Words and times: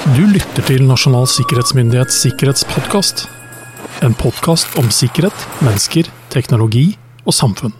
Du 0.00 0.22
lytter 0.24 0.64
til 0.64 0.86
Nasjonal 0.88 1.26
sikkerhetsmyndighets 1.28 2.22
sikkerhetspodkast. 2.22 3.26
En 4.00 4.14
podkast 4.16 4.78
om 4.80 4.88
sikkerhet, 4.88 5.36
mennesker, 5.60 6.08
teknologi 6.32 6.86
og 7.28 7.36
samfunn. 7.36 7.74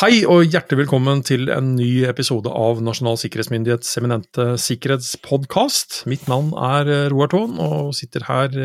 Hei 0.00 0.22
og 0.24 0.48
hjertelig 0.48 0.86
velkommen 0.86 1.20
til 1.28 1.52
en 1.52 1.74
ny 1.76 2.06
episode 2.08 2.48
av 2.48 2.80
Nasjonal 2.80 3.20
sikkerhetsmyndighets 3.20 3.92
eminente 4.00 4.48
sikkerhetspodkast. 4.64 6.06
Mitt 6.08 6.24
navn 6.32 6.54
er 6.56 7.12
Roar 7.12 7.28
Thon 7.28 7.60
og 7.60 7.92
sitter 8.00 8.24
her 8.30 8.60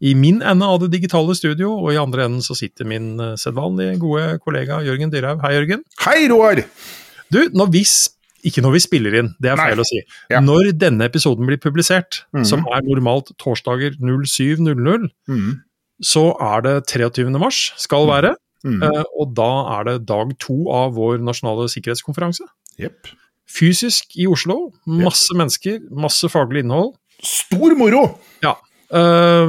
i 0.00 0.16
min 0.16 0.40
ende 0.40 0.64
av 0.64 0.80
det 0.80 0.94
digitale 0.96 1.36
studio. 1.36 1.74
Og 1.76 1.92
i 1.92 2.00
andre 2.00 2.30
enden 2.30 2.40
så 2.40 2.56
sitter 2.56 2.88
min 2.88 3.18
sedvanlige 3.36 4.00
gode 4.00 4.38
kollega 4.40 4.80
Jørgen 4.88 5.12
Dyrhaug. 5.12 5.44
Hei, 5.44 5.58
Jørgen. 5.60 5.84
Hei, 6.08 6.22
Roar! 6.32 6.64
Du, 7.26 7.42
når 7.52 7.74
vi 7.74 7.82
ikke 8.46 8.62
når 8.64 8.72
vi 8.76 8.80
spiller 8.84 9.14
inn, 9.18 9.28
det 9.42 9.50
er 9.52 9.56
feil 9.60 9.74
Nei. 9.76 9.82
å 9.82 9.86
si. 9.88 10.00
Ja. 10.30 10.40
Når 10.44 10.72
denne 10.78 11.04
episoden 11.08 11.46
blir 11.48 11.58
publisert, 11.58 12.22
Mhm. 12.32 12.44
som 12.46 12.64
er 12.72 12.82
normalt 12.86 13.32
torsdager 13.42 13.96
07.00, 14.00 15.08
Mm. 15.28 15.60
så 16.02 16.36
er 16.40 16.60
det 16.62 16.86
23. 16.86 17.38
mars, 17.38 17.72
skal 17.76 18.06
være. 18.06 18.34
Mm. 18.64 18.82
Og 19.20 19.34
da 19.34 19.78
er 19.78 19.84
det 19.84 20.06
dag 20.06 20.32
to 20.38 20.68
av 20.70 20.94
vår 20.94 21.18
nasjonale 21.22 21.68
sikkerhetskonferanse. 21.70 22.42
Yep. 22.80 23.06
Fysisk 23.48 24.16
i 24.18 24.26
Oslo. 24.26 24.72
Masse 24.86 25.30
mennesker, 25.34 25.80
masse 25.94 26.26
faglig 26.28 26.64
innhold. 26.64 26.94
Stor 27.22 27.74
moro! 27.78 28.18
Ja. 28.42 28.54
Uh, 28.92 29.48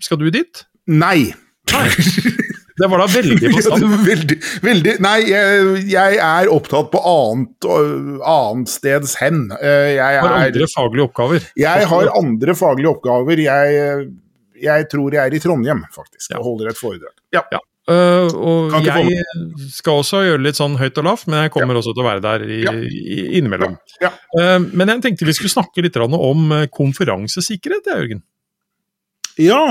skal 0.00 0.18
du 0.18 0.30
dit? 0.30 0.64
Nei. 0.86 1.32
Det 2.78 2.88
var 2.92 3.02
da 3.02 3.06
veldig 3.10 3.50
på 3.54 3.62
stand. 3.64 3.86
veldig, 4.06 4.36
veldig 4.62 4.94
Nei, 5.04 5.16
jeg, 5.30 5.70
jeg 5.90 6.18
er 6.22 6.50
opptatt 6.54 6.90
på 6.92 7.00
annet, 7.12 7.68
øh, 7.68 8.18
annet 8.22 8.70
steds 8.72 9.16
hen. 9.22 9.48
Eh, 9.60 9.94
Jeg, 9.98 10.20
Har 10.22 10.36
andre 10.44 10.68
faglige 10.74 11.08
oppgaver. 11.08 11.48
jeg 11.58 11.88
har 11.92 12.12
andre 12.18 12.54
faglige 12.58 12.92
oppgaver. 12.94 13.42
Jeg, 13.48 14.06
jeg 14.62 14.88
tror 14.92 15.14
jeg 15.18 15.24
er 15.26 15.34
i 15.34 15.42
Trondheim, 15.42 15.82
faktisk, 15.94 16.32
og 16.38 16.44
holder 16.52 16.70
et 16.72 16.78
foredrag. 16.80 17.14
Ja. 17.34 17.42
Eh, 17.88 18.28
og 18.36 18.70
Kan 18.74 18.82
ikke 18.84 18.94
få 18.98 19.04
jeg 19.08 19.68
skal 19.72 20.00
også 20.02 20.18
gjøre 20.26 20.42
litt 20.44 20.58
sånn 20.58 20.74
høyt 20.76 20.98
og 21.00 21.06
lavt, 21.06 21.26
men 21.30 21.46
jeg 21.46 21.52
kommer 21.54 21.78
også 21.80 21.94
til 21.96 22.02
å 22.04 22.08
være 22.10 22.20
der 22.20 22.42
i, 22.44 22.58
Ja. 22.66 22.72
i, 22.84 23.20
innimellom. 23.38 23.78
Ja. 24.02 24.10
Uh, 24.36 24.58
men 24.76 24.92
jeg 24.92 25.00
tenkte 25.06 25.24
vi 25.24 25.32
skulle 25.38 25.54
snakke 25.54 25.80
litt 25.86 25.96
om 25.96 26.52
konferansesikkerhet, 26.76 27.88
ja, 27.88 27.96
Jørgen. 28.02 28.20
ja. 29.40 29.62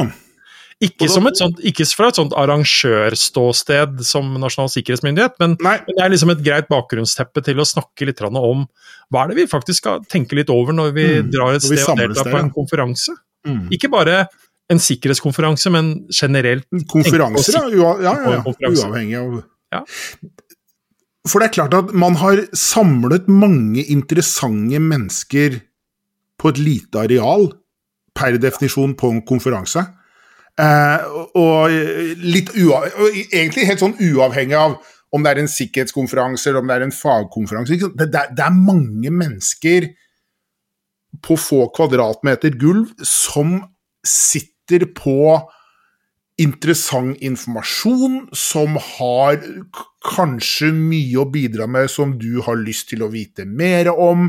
Ikke, 0.80 1.08
da- 1.08 1.14
som 1.14 1.26
et 1.26 1.40
sånt, 1.40 1.58
ikke 1.66 1.86
fra 1.98 2.10
et 2.12 2.18
sånt 2.20 2.34
arrangørståsted 2.38 4.02
som 4.06 4.28
Nasjonal 4.38 4.70
sikkerhetsmyndighet, 4.70 5.34
men, 5.42 5.56
men 5.64 5.80
det 5.90 6.04
er 6.04 6.12
liksom 6.14 6.30
et 6.36 6.44
greit 6.46 6.68
bakgrunnsteppe 6.70 7.42
til 7.48 7.58
å 7.58 7.66
snakke 7.66 8.06
litt 8.06 8.22
om 8.22 8.68
hva 9.10 9.24
er 9.24 9.32
det 9.32 9.38
vi 9.40 9.48
faktisk 9.50 9.82
skal 9.82 10.04
tenke 10.06 10.38
litt 10.38 10.52
over 10.54 10.74
når 10.78 10.94
vi 10.94 11.08
Mm, 11.24 11.32
drar 11.34 11.56
et 11.56 11.64
sted 11.66 11.82
og 11.82 11.98
deltar 11.98 12.30
på 12.30 12.38
en 12.44 12.52
konferanse. 12.54 13.16
Mm. 13.48 13.72
Ikke 13.74 13.90
bare 13.90 14.28
en 14.70 14.78
sikkerhetskonferanse, 14.84 15.72
men 15.72 15.94
generelt. 16.14 16.68
Konferanser, 16.92 17.58
ja. 17.74 17.94
Ja, 18.04 18.14
ja, 18.22 18.32
ja. 18.38 18.44
Uavhengig 18.44 19.18
av 19.18 19.44
Ja. 19.74 19.82
For 21.28 21.40
det 21.42 21.50
er 21.50 21.56
klart 21.58 21.74
at 21.74 21.94
man 21.94 22.16
har 22.22 22.46
samlet 22.56 23.26
mange 23.28 23.84
interessante 23.90 24.80
mennesker 24.80 25.62
på 26.38 26.50
et 26.54 26.60
lite 26.62 27.02
areal, 27.02 27.50
per 28.16 28.38
definisjon 28.38 28.94
på 28.98 29.10
en 29.12 29.22
konferanse. 29.26 29.84
Eh, 30.58 31.06
og- 31.06 31.36
og 31.36 31.70
litt 32.18 32.50
uav, 32.58 32.88
egentlig 33.32 33.68
helt 33.68 33.80
sånn 33.84 33.98
uavhengig 34.02 34.58
av 34.58 34.78
om 35.14 35.24
det 35.24 35.32
er 35.32 35.40
en 35.44 35.48
sikkerhetskonferanse 35.52 36.48
eller 36.50 36.60
om 36.60 36.68
det 36.68 36.76
er 36.76 36.86
en 36.88 36.92
fagkonferanse. 36.92 37.78
Det, 37.96 38.12
det, 38.12 38.24
det 38.36 38.44
er 38.44 38.56
mange 38.58 39.12
mennesker 39.14 39.88
på 41.24 41.38
få 41.40 41.68
kvadratmeter 41.76 42.58
gulv 42.60 42.90
som 43.06 43.62
sitter 44.06 44.86
på 44.98 45.38
interessant 46.38 47.18
informasjon, 47.26 48.28
som 48.36 48.76
har 48.78 49.40
kanskje 50.06 50.70
mye 50.76 51.18
å 51.24 51.30
bidra 51.34 51.66
med 51.70 51.90
som 51.90 52.14
du 52.20 52.42
har 52.46 52.60
lyst 52.62 52.92
til 52.92 53.02
å 53.06 53.10
vite 53.14 53.46
mer 53.48 53.90
om, 53.94 54.28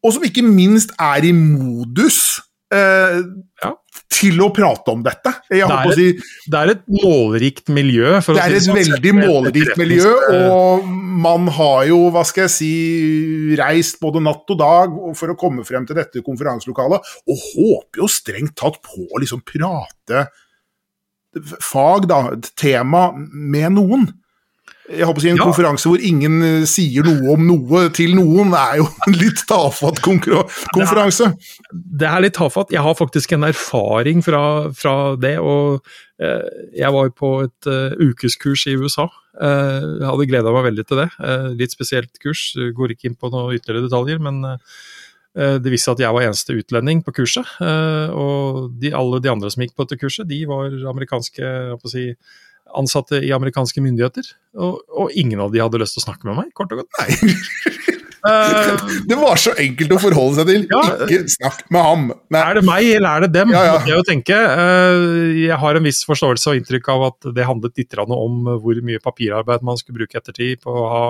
og 0.00 0.14
som 0.14 0.24
ikke 0.24 0.44
minst 0.46 0.94
er 1.00 1.26
i 1.26 1.32
modus 1.36 2.40
eh, 2.72 3.18
Ja. 3.64 3.74
Til 4.10 4.40
å 4.42 4.50
prate 4.54 4.92
om 4.92 5.02
dette. 5.04 5.32
Det 5.48 5.60
er 5.62 5.92
si, 5.96 6.08
Det 6.50 6.58
er 6.58 6.72
et 6.74 6.82
målrikt 6.90 7.70
miljø. 7.72 8.18
Det 8.18 8.42
er 8.42 8.56
et 8.58 8.66
sånn. 8.66 8.78
veldig 8.80 9.14
målrikt 9.20 9.80
miljø, 9.80 10.10
og 10.34 10.90
man 11.20 11.48
har 11.56 11.86
jo, 11.90 12.02
hva 12.14 12.24
skal 12.26 12.46
jeg 12.48 12.54
si, 12.54 12.72
reist 13.60 14.00
både 14.02 14.22
natt 14.24 14.50
og 14.50 14.60
dag 14.60 15.00
for 15.18 15.32
å 15.32 15.38
komme 15.38 15.64
frem 15.68 15.86
til 15.88 15.98
dette 16.00 16.24
konferanselokalet, 16.26 17.10
og 17.30 17.48
håper 17.54 18.04
jo 18.04 18.10
strengt 18.10 18.56
tatt 18.60 18.80
på 18.84 19.06
å 19.06 19.22
liksom 19.22 19.44
prate 19.46 20.26
fag, 21.62 22.08
da, 22.10 22.24
tema, 22.58 23.10
med 23.14 23.76
noen. 23.76 24.08
Jeg 24.90 25.06
håper 25.06 25.20
å 25.20 25.24
si 25.24 25.30
En 25.30 25.38
Ja. 25.38 25.46
konferanse 25.46 25.86
hvor 25.90 26.02
ingen 26.02 26.42
eh, 26.42 26.66
sier 26.66 27.06
noe 27.06 27.34
om 27.34 27.46
noe 27.46 27.84
til 27.94 28.16
noen, 28.18 28.52
er 28.58 28.80
jo 28.80 28.88
en 29.06 29.16
litt 29.22 29.44
tafatt 29.46 30.02
konferanse. 30.02 31.30
Det 31.72 32.08
er 32.10 32.24
litt 32.26 32.34
tafatt. 32.38 32.72
Jeg 32.74 32.82
har 32.84 32.98
faktisk 32.98 33.32
en 33.36 33.46
erfaring 33.48 34.22
fra, 34.26 34.42
fra 34.74 35.14
det. 35.20 35.36
og 35.38 35.80
eh, 36.20 36.44
Jeg 36.76 36.92
var 36.96 37.10
på 37.14 37.34
et 37.46 37.70
uh, 37.70 37.94
ukeskurs 38.02 38.66
i 38.66 38.76
USA. 38.80 39.08
Eh, 39.40 39.84
jeg 40.00 40.08
hadde 40.08 40.26
gleda 40.28 40.52
meg 40.52 40.66
veldig 40.68 40.86
til 40.88 41.00
det. 41.04 41.08
Eh, 41.22 41.46
litt 41.60 41.72
spesielt 41.72 42.18
kurs. 42.22 42.50
Går 42.76 42.96
ikke 42.96 43.10
inn 43.10 43.18
på 43.20 43.30
noen 43.32 43.54
ytterligere 43.56 43.86
detaljer, 43.86 44.20
men 44.20 44.42
eh, 44.50 45.56
det 45.62 45.70
viste 45.72 45.94
at 45.94 46.02
jeg 46.02 46.12
var 46.12 46.26
eneste 46.26 46.56
utlending 46.58 47.04
på 47.06 47.14
kurset. 47.20 47.46
og 47.62 48.72
de, 48.82 48.90
alle 48.92 49.20
de 49.22 49.30
andre 49.30 49.50
som 49.52 49.62
gikk 49.62 49.76
på 49.78 49.86
dette 49.86 50.00
kurset, 50.02 50.26
de 50.28 50.42
var 50.50 50.74
amerikanske 50.90 51.38
jeg 51.38 51.68
håper 51.70 51.86
å 51.86 51.92
si, 51.92 52.08
ansatte 52.78 53.20
i 53.24 53.32
amerikanske 53.34 53.82
myndigheter. 53.84 54.26
Og, 54.58 54.80
og 54.90 55.16
ingen 55.18 55.42
av 55.42 55.54
de 55.54 55.62
hadde 55.62 55.80
lyst 55.82 55.96
til 55.96 56.04
å 56.04 56.08
snakke 56.08 56.28
med 56.28 56.42
meg, 56.42 56.52
kort 56.56 56.72
og 56.74 56.84
godt. 56.84 57.00
Nei. 57.00 57.34
Eh, 58.20 58.80
Det 59.08 59.16
var 59.16 59.38
så 59.40 59.54
enkelt 59.56 59.94
å 59.96 60.00
forholde 60.02 60.40
seg 60.40 60.50
til. 60.50 60.64
Ja. 60.68 60.80
Ikke 61.06 61.32
snakk 61.32 61.62
med 61.72 61.86
ham. 61.86 62.02
Nei. 62.32 62.42
Er 62.42 62.58
det 62.58 62.62
meg, 62.66 62.88
eller 62.98 63.16
er 63.16 63.24
det 63.24 63.30
dem? 63.32 63.54
Ja, 63.54 63.62
ja. 63.64 63.78
Jeg, 63.88 64.04
tenke. 64.08 64.36
Eh, 64.36 65.38
jeg 65.46 65.56
har 65.62 65.78
en 65.78 65.86
viss 65.88 66.02
forståelse 66.08 66.52
og 66.52 66.60
inntrykk 66.60 66.90
av 66.92 67.06
at 67.10 67.30
det 67.36 67.46
handlet 67.48 67.80
litt 67.80 67.96
om 68.04 68.42
hvor 68.60 68.82
mye 68.84 69.00
papirarbeid 69.00 69.64
man 69.64 69.80
skulle 69.80 70.02
bruke 70.02 70.20
ettertid 70.20 70.60
på 70.64 70.74
å 70.82 70.90
ha 70.92 71.06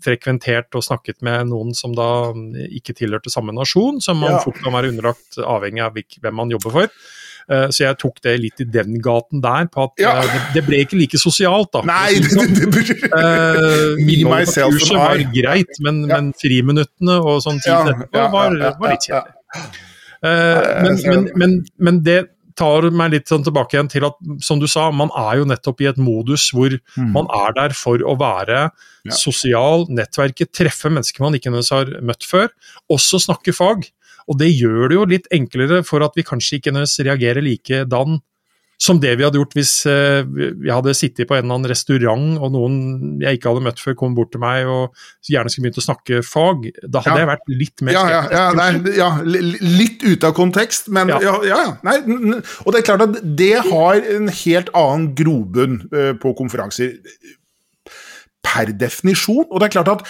frekventert 0.00 0.74
og 0.78 0.84
snakket 0.86 1.20
med 1.24 1.50
noen 1.50 1.74
som 1.76 1.94
da 1.96 2.32
ikke 2.72 2.94
tilhørte 2.96 3.32
samme 3.32 3.52
nasjon, 3.52 4.00
som 4.00 4.20
man 4.22 4.38
fort 4.44 4.60
kan 4.62 4.72
være 4.74 4.94
underlagt 4.94 5.36
avhengig 5.44 5.84
av 5.84 5.98
hvem 5.98 6.38
man 6.40 6.52
jobber 6.54 6.76
for. 6.78 6.94
Eh, 7.50 7.66
Så 7.74 7.82
jeg 7.82 7.98
tok 7.98 8.20
det 8.22 8.36
litt 8.40 8.60
i 8.62 8.64
den 8.64 9.00
gaten 9.02 9.40
der, 9.42 9.66
på 9.66 9.82
at 9.88 9.98
Ja. 9.98 10.12
eh, 10.20 10.28
det, 10.30 10.40
det 10.54 10.62
ble 10.68 10.78
ikke 10.84 10.98
like 11.00 11.18
sosialt, 11.18 11.72
da. 11.72 11.82
Nei, 11.82 12.14
det 12.22 12.30
sånn. 12.30 12.54
det, 12.54 12.70
det, 12.70 12.84
det, 12.86 13.10
Eh, 13.10 13.96
Me, 13.98 14.12
innholdet 14.14 14.24
på 14.24 14.34
myself 14.36 14.74
kurset 14.78 14.96
var 14.96 15.24
greit, 15.34 15.80
men, 15.80 16.02
Ja. 16.08 16.14
men 16.20 16.32
friminuttene 16.38 17.16
og 17.24 17.40
sånn 17.42 17.58
tid 17.60 17.72
etterpå 17.94 18.30
var, 18.30 18.54
var 18.78 18.90
litt 18.94 19.08
kjedelig. 19.08 19.34
Uh, 20.22 20.82
men, 20.84 20.98
men, 21.08 21.28
men, 21.40 21.54
men 21.80 21.98
det 22.04 22.18
tar 22.60 22.84
meg 22.92 23.14
litt 23.14 23.30
sånn 23.30 23.44
tilbake 23.46 23.72
igjen 23.72 23.88
til 23.88 24.04
at, 24.04 24.18
som 24.44 24.58
du 24.60 24.66
sa, 24.68 24.90
man 24.92 25.08
er 25.16 25.38
jo 25.40 25.46
nettopp 25.48 25.80
i 25.80 25.86
et 25.88 25.96
modus 26.02 26.50
hvor 26.52 26.74
Mm. 26.98 27.12
man 27.14 27.26
er 27.32 27.54
der 27.56 27.72
for 27.74 27.96
å 28.04 28.18
være 28.20 28.70
Ja. 29.06 29.10
sosial, 29.16 29.86
nettverket, 29.88 30.52
treffe 30.52 30.90
mennesker 30.92 31.20
man 31.24 31.32
ikke 31.38 31.48
nødvendigvis 31.50 31.70
har 31.72 32.02
møtt 32.04 32.22
før, 32.28 32.50
også 32.92 33.16
snakke 33.24 33.54
fag. 33.56 33.88
Og 34.28 34.38
det 34.40 34.50
gjør 34.52 34.88
det 34.88 34.98
jo 34.98 35.04
litt 35.16 35.30
enklere 35.32 35.82
for 35.86 36.02
at 36.04 36.12
vi 36.18 36.26
kanskje 36.26 36.58
ikke 36.60 36.72
nødvendigvis 36.74 37.06
reagerer 37.06 37.42
likedan 37.46 38.20
som 38.80 38.96
det 38.96 39.10
vi 39.18 39.24
hadde 39.26 39.36
gjort 39.36 39.52
hvis 39.52 39.70
eh, 39.92 40.22
jeg 40.64 40.72
hadde 40.72 40.94
sittet 40.96 41.28
på 41.28 41.34
en 41.36 41.42
eller 41.44 41.58
annen 41.58 41.68
restaurant 41.68 42.38
og 42.40 42.54
noen 42.54 43.18
jeg 43.20 43.36
ikke 43.36 43.50
hadde 43.50 43.64
møtt 43.66 43.82
før 43.82 43.92
kom 44.00 44.14
bort 44.16 44.30
til 44.32 44.40
meg 44.40 44.64
og 44.72 44.96
gjerne 45.28 45.52
skulle 45.52 45.66
begynt 45.66 45.80
å 45.82 45.84
snakke 45.84 46.20
fag. 46.24 46.64
Da 46.88 47.02
hadde 47.04 47.18
Ja. 47.18 47.26
jeg 47.26 47.28
vært 47.28 47.52
litt 47.60 47.82
mer 47.84 47.92
ja, 47.92 48.04
ja, 48.08 48.22
ja, 48.32 48.46
nei, 48.56 48.70
ja, 48.96 49.10
litt 49.60 50.00
ute 50.00 50.30
av 50.30 50.32
kontekst, 50.38 50.88
men 50.88 51.12
ja, 51.12 51.20
Ja. 51.44 51.60
nei, 51.84 51.98
Og 52.64 52.72
det 52.72 52.80
er 52.80 52.88
klart 52.88 53.04
at 53.04 53.20
det 53.36 53.52
har 53.68 54.00
en 54.16 54.28
helt 54.32 54.72
annen 54.72 55.10
grobunn 55.14 55.76
eh, 55.92 56.14
på 56.16 56.32
konferanser. 56.40 56.96
Per 58.40 58.72
definisjon. 58.80 59.44
Og 59.50 59.60
det 59.60 59.68
er 59.68 59.76
klart 59.76 59.92
at 59.92 60.06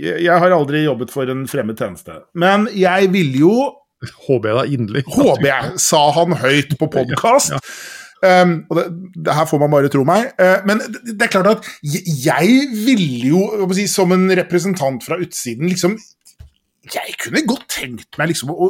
jeg 0.00 0.38
har 0.42 0.54
aldri 0.56 0.84
jobbet 0.84 1.12
for 1.14 1.30
en 1.30 1.44
fremmed 1.50 1.80
tjeneste, 1.80 2.22
men 2.34 2.68
jeg 2.74 3.10
ville 3.14 3.46
jo 3.46 3.56
Håper 4.04 4.50
jeg 4.50 4.56
da 4.58 4.62
inderlig. 4.68 5.02
Håper 5.08 5.46
jeg, 5.48 5.68
sa 5.80 6.00
han 6.12 6.34
høyt 6.36 6.74
på 6.76 6.90
podkast. 6.98 7.54
Um, 8.24 8.52
og 8.70 8.78
det, 8.78 8.84
det 9.26 9.36
her 9.36 9.46
får 9.48 9.60
man 9.60 9.72
bare 9.72 9.90
tro 9.92 10.04
meg. 10.08 10.30
Uh, 10.40 10.60
men 10.68 10.80
det, 10.80 11.14
det 11.14 11.26
er 11.26 11.32
klart 11.32 11.50
at 11.50 11.70
jeg, 11.80 12.02
jeg 12.24 12.68
ville 12.86 13.30
jo, 13.32 13.70
si, 13.76 13.86
som 13.90 14.12
en 14.12 14.26
representant 14.38 15.04
fra 15.04 15.18
utsiden, 15.20 15.68
liksom 15.72 15.96
Jeg 16.92 17.16
kunne 17.20 17.40
godt 17.48 17.64
tenkt 17.72 18.18
meg 18.20 18.28
liksom 18.34 18.52
å, 18.52 18.68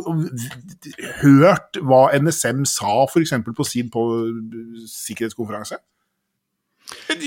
hørt 1.22 1.80
hva 1.82 2.04
NSM 2.14 2.62
sa 2.70 3.00
f.eks. 3.08 3.34
på 3.42 3.66
sin 3.66 3.90
på 3.90 4.04
sikkerhetskonferanse. 4.86 5.80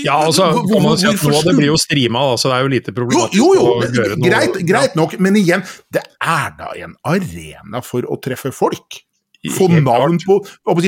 Ja, 0.04 0.14
altså, 0.24 0.52
hvor, 0.54 0.80
man 0.82 0.98
si 1.00 1.08
at 1.10 1.18
nå 1.22 1.40
det 1.44 1.54
blir 1.58 1.70
jo 1.72 1.78
streama, 1.80 2.22
så 2.38 2.50
det 2.50 2.56
er 2.58 2.64
jo 2.64 2.70
lite 2.72 2.92
Jo, 2.92 2.96
problematisk 3.00 3.38
jo, 3.40 3.48
jo, 3.56 3.66
å 3.66 3.90
gjøre 3.90 4.16
noe. 4.16 4.28
greit, 4.30 4.58
greit 4.68 4.96
nok, 4.98 5.16
men 5.22 5.38
igjen, 5.40 5.64
det 5.94 6.04
er 6.22 6.52
da 6.58 6.72
en 6.78 6.94
arena 7.08 7.82
for 7.84 8.06
å 8.06 8.18
treffe 8.22 8.52
folk. 8.54 9.00
Få 9.54 9.68
navn 9.70 10.18
på 10.26 10.40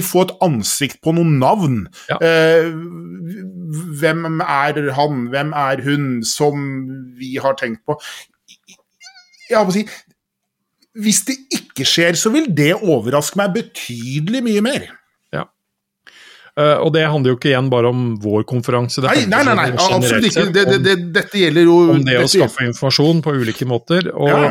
Få 0.03 0.23
et 0.27 0.33
ansikt 0.43 0.99
på 1.05 1.15
noen 1.15 1.39
navn. 1.39 1.85
Ja. 2.11 2.19
Eh, 2.19 2.71
hvem 4.01 4.41
er 4.43 4.81
han, 4.97 5.27
hvem 5.31 5.53
er 5.55 5.83
hun, 5.87 6.09
som 6.27 6.65
vi 7.19 7.37
har 7.43 7.55
tenkt 7.61 7.85
på? 7.87 7.95
Holdt 9.55 9.71
på 9.71 9.77
si 9.79 9.85
Hvis 10.99 11.23
det 11.29 11.37
ikke 11.55 11.87
skjer, 11.87 12.19
så 12.19 12.33
vil 12.35 12.51
det 12.51 12.75
overraske 12.81 13.39
meg 13.39 13.55
betydelig 13.55 14.43
mye 14.47 14.65
mer. 14.67 14.89
Eh, 16.61 16.77
og 16.85 16.91
det 16.93 17.07
handler 17.09 17.33
jo 17.33 17.39
ikke 17.39 17.53
igjen 17.55 17.69
bare 17.73 17.89
om 17.95 18.01
vår 18.21 18.43
konferanse. 18.51 19.01
Nei, 19.07 19.23
nei, 19.31 19.43
nei, 19.47 19.55
nei 19.57 19.67
jo 19.71 19.91
absolutt 19.97 20.27
ikke. 20.29 20.47
Det, 20.53 20.65
det, 20.69 20.79
det, 20.85 20.97
dette 21.15 21.41
gjelder 21.41 21.69
jo 21.69 21.77
om 21.95 22.03
det 22.05 22.19
å 22.21 22.29
skaffe 22.29 22.67
informasjon 22.69 23.23
på 23.25 23.37
ulike 23.41 23.69
måter. 23.71 24.11
Og 24.13 24.29
Ja. 24.29 24.51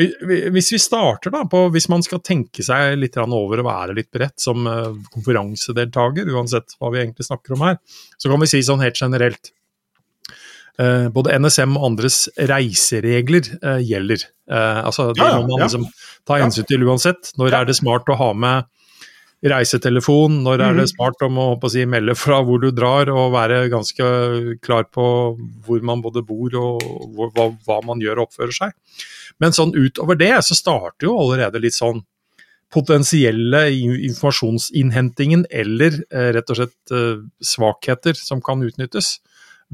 vi- 0.00 0.14
vi- 0.26 0.40
hvis 0.50 0.72
vi 0.74 0.78
starter 0.82 1.30
da 1.30 1.44
på, 1.44 1.68
hvis 1.70 1.88
man 1.92 2.02
skal 2.02 2.18
tenke 2.20 2.64
seg 2.66 2.96
litt 2.98 3.16
over 3.18 3.60
å 3.62 3.66
være 3.68 3.94
litt 3.94 4.10
bredt 4.10 4.40
som 4.40 4.66
eh, 4.66 4.88
konferansedeltaker, 5.14 6.26
uansett 6.34 6.74
hva 6.80 6.90
vi 6.92 7.04
egentlig 7.04 7.28
snakker 7.28 7.52
om 7.54 7.60
her, 7.68 7.78
så 8.18 8.30
kan 8.32 8.40
vi 8.40 8.46
si 8.46 8.58
sånn 8.66 8.82
helt 8.82 8.96
generelt. 8.98 9.52
Eh, 10.78 11.06
både 11.14 11.30
NSM 11.38 11.76
og 11.78 11.84
andres 11.92 12.24
reiseregler 12.36 13.46
gjelder. 13.86 14.24
Altså, 14.50 15.12
det 15.14 15.22
må 15.22 15.46
man 15.46 15.60
liksom 15.68 15.86
ta 16.26 16.40
hensyn 16.42 16.66
til 16.66 16.82
uansett. 16.82 17.30
Når 17.38 17.52
er 17.60 17.64
det 17.70 17.76
smart 17.76 18.10
å 18.10 18.16
ha 18.18 18.32
med 18.34 18.64
reisetelefon, 19.44 20.42
når 20.42 20.60
er 20.60 20.72
Mhm. 20.72 20.78
det 20.80 20.88
smart 20.90 21.22
om 21.22 21.36
å, 21.36 21.60
å 21.60 21.70
si, 21.70 21.84
melde 21.84 22.14
fra 22.16 22.42
hvor 22.42 22.60
du 22.60 22.70
drar, 22.72 23.08
og 23.12 23.32
være 23.34 23.68
ganske 23.70 24.58
klar 24.62 24.84
på 24.90 25.36
hvor 25.66 25.82
man 25.82 26.00
både 26.02 26.24
bor 26.24 26.48
og 26.56 26.80
hvor, 27.14 27.30
hva, 27.34 27.50
hva 27.66 27.80
man 27.84 28.00
gjør 28.00 28.18
og 28.22 28.28
oppfører 28.30 28.52
seg. 28.56 28.72
Men 29.40 29.52
sånn 29.52 29.74
utover 29.74 30.16
det, 30.16 30.32
så 30.44 30.54
starter 30.54 31.08
jo 31.08 31.18
allerede 31.18 31.60
litt 31.60 31.74
sånn 31.76 32.02
potensielle 32.72 33.68
informasjonsinnhentingen 34.08 35.44
eller 35.50 36.00
eh, 36.10 36.30
rett 36.34 36.50
og 36.50 36.58
slett 36.58 36.94
eh, 36.94 37.20
svakheter 37.44 38.16
som 38.18 38.40
kan 38.44 38.62
utnyttes 38.66 39.18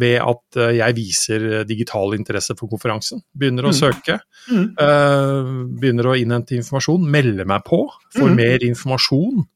ved 0.00 0.18
at 0.22 0.56
eh, 0.60 0.74
jeg 0.78 0.96
viser 0.96 1.64
digital 1.68 2.14
interesse 2.16 2.54
for 2.58 2.68
konferansen. 2.70 3.22
Begynner 3.36 3.68
å 3.68 3.72
Mm. 3.72 3.78
søke, 3.80 4.20
Mm. 4.50 4.66
eh, 4.78 5.78
begynner 5.80 6.04
å 6.10 6.16
innhente 6.18 6.56
informasjon, 6.56 7.02
melde 7.10 7.44
meg 7.46 7.64
på, 7.64 7.88
får 8.14 8.28
Mm. 8.30 8.36
mer 8.36 8.58
informasjon. 8.68 9.46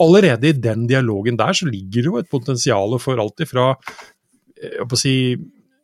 Allerede 0.00 0.50
i 0.52 0.56
den 0.56 0.86
dialogen 0.86 1.36
der 1.38 1.52
så 1.58 1.66
ligger 1.66 2.02
det 2.02 2.10
jo 2.12 2.18
et 2.20 2.30
potensial 2.30 2.98
for 3.02 3.18
alt 3.18 3.40
ifra 3.42 3.72
eh, 4.62 4.78
jeg 4.78 4.86
å 4.94 4.98
si, 4.98 5.14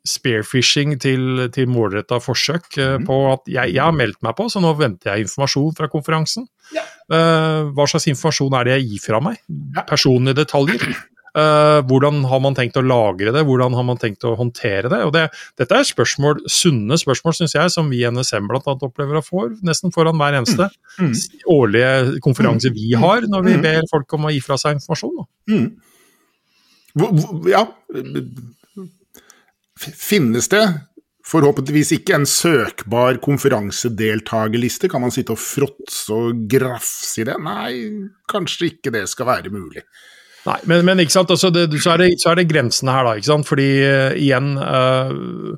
spearfishing 0.05 0.99
til, 1.01 1.47
til 1.55 1.67
målretta 1.73 2.19
forsøk 2.21 2.67
Mhm. 2.77 3.07
på 3.09 3.17
at 3.33 3.47
jeg, 3.49 3.73
jeg 3.75 3.81
har 3.83 3.95
meldt 3.97 4.21
meg 4.23 4.35
på, 4.37 4.51
så 4.53 4.61
nå 4.61 4.75
venter 4.77 5.15
jeg 5.15 5.25
informasjon 5.25 5.75
fra 5.79 5.89
konferansen. 5.89 6.47
Ja. 6.75 6.83
Uh, 7.09 7.73
hva 7.73 7.87
slags 7.89 8.07
informasjon 8.13 8.53
er 8.59 8.65
det 8.69 8.75
jeg 8.79 8.89
gir 8.91 9.03
fra 9.07 9.21
meg? 9.25 9.39
Ja. 9.75 9.85
Personlige 9.89 10.43
detaljer. 10.43 10.85
Eh, 11.35 11.81
hvordan 11.91 12.21
har 12.31 12.39
man 12.45 12.55
tenkt 12.55 12.77
å 12.79 12.83
lagre 12.87 13.33
det, 13.35 13.41
hvordan 13.43 13.75
har 13.75 13.83
man 13.83 13.99
tenkt 13.99 14.23
å 14.23 14.37
håndtere 14.39 14.87
det? 14.93 15.01
Og 15.03 15.13
det 15.17 15.25
dette 15.59 15.75
er 15.81 15.83
spørsmål, 15.89 16.45
sunne 16.47 16.95
spørsmål, 17.01 17.35
syns 17.41 17.57
jeg, 17.57 17.73
som 17.75 17.89
vi 17.91 18.05
i 18.05 18.07
NSM 18.11 18.47
annet 18.55 18.85
opplever 18.87 19.19
å 19.19 19.25
få 19.27 19.49
nesten 19.67 19.91
foran 19.95 20.15
hver 20.21 20.39
eneste 20.39 20.71
Mm. 21.01 21.11
årlige 21.51 22.21
konferanse 22.23 22.71
vi 22.73 22.93
har, 22.95 23.23
når 23.27 23.43
vi 23.45 23.55
Mm. 23.57 23.63
ber 23.63 23.83
folk 23.91 24.13
om 24.15 24.27
å 24.27 24.31
gi 24.33 24.39
fra 24.41 24.55
seg 24.57 24.77
informasjon. 24.79 25.27
Mm. 25.51 25.73
Ja 27.51 27.67
Finnes 29.77 30.47
det 30.49 30.63
forhåpentligvis 31.27 31.91
ikke 31.99 32.15
en 32.15 32.27
søkbar 32.29 33.19
konferansedeltagerliste? 33.25 34.89
Kan 34.93 35.01
man 35.03 35.11
sitte 35.11 35.33
og 35.35 35.39
fråtse 35.43 36.13
og 36.15 36.45
grafse 36.49 37.23
i 37.23 37.25
det? 37.25 37.37
Nei, 37.43 37.73
kanskje 38.31 38.71
ikke 38.71 38.93
det 38.95 39.09
skal 39.11 39.27
være 39.27 39.51
mulig. 39.51 39.83
Nei, 40.45 40.59
men, 40.69 40.83
men 40.85 41.01
ikke 41.01 41.15
sant, 41.15 41.31
altså 41.33 41.49
det, 41.55 41.71
så, 41.81 41.95
er 41.95 42.03
det, 42.03 42.11
så 42.21 42.33
er 42.33 42.41
det 42.41 42.51
grensene 42.51 42.93
her, 42.93 43.07
da. 43.07 43.15
ikke 43.17 43.31
sant? 43.31 43.49
Fordi 43.49 43.69
uh, 43.81 44.13
igjen 44.21 44.51
uh, 44.61 45.57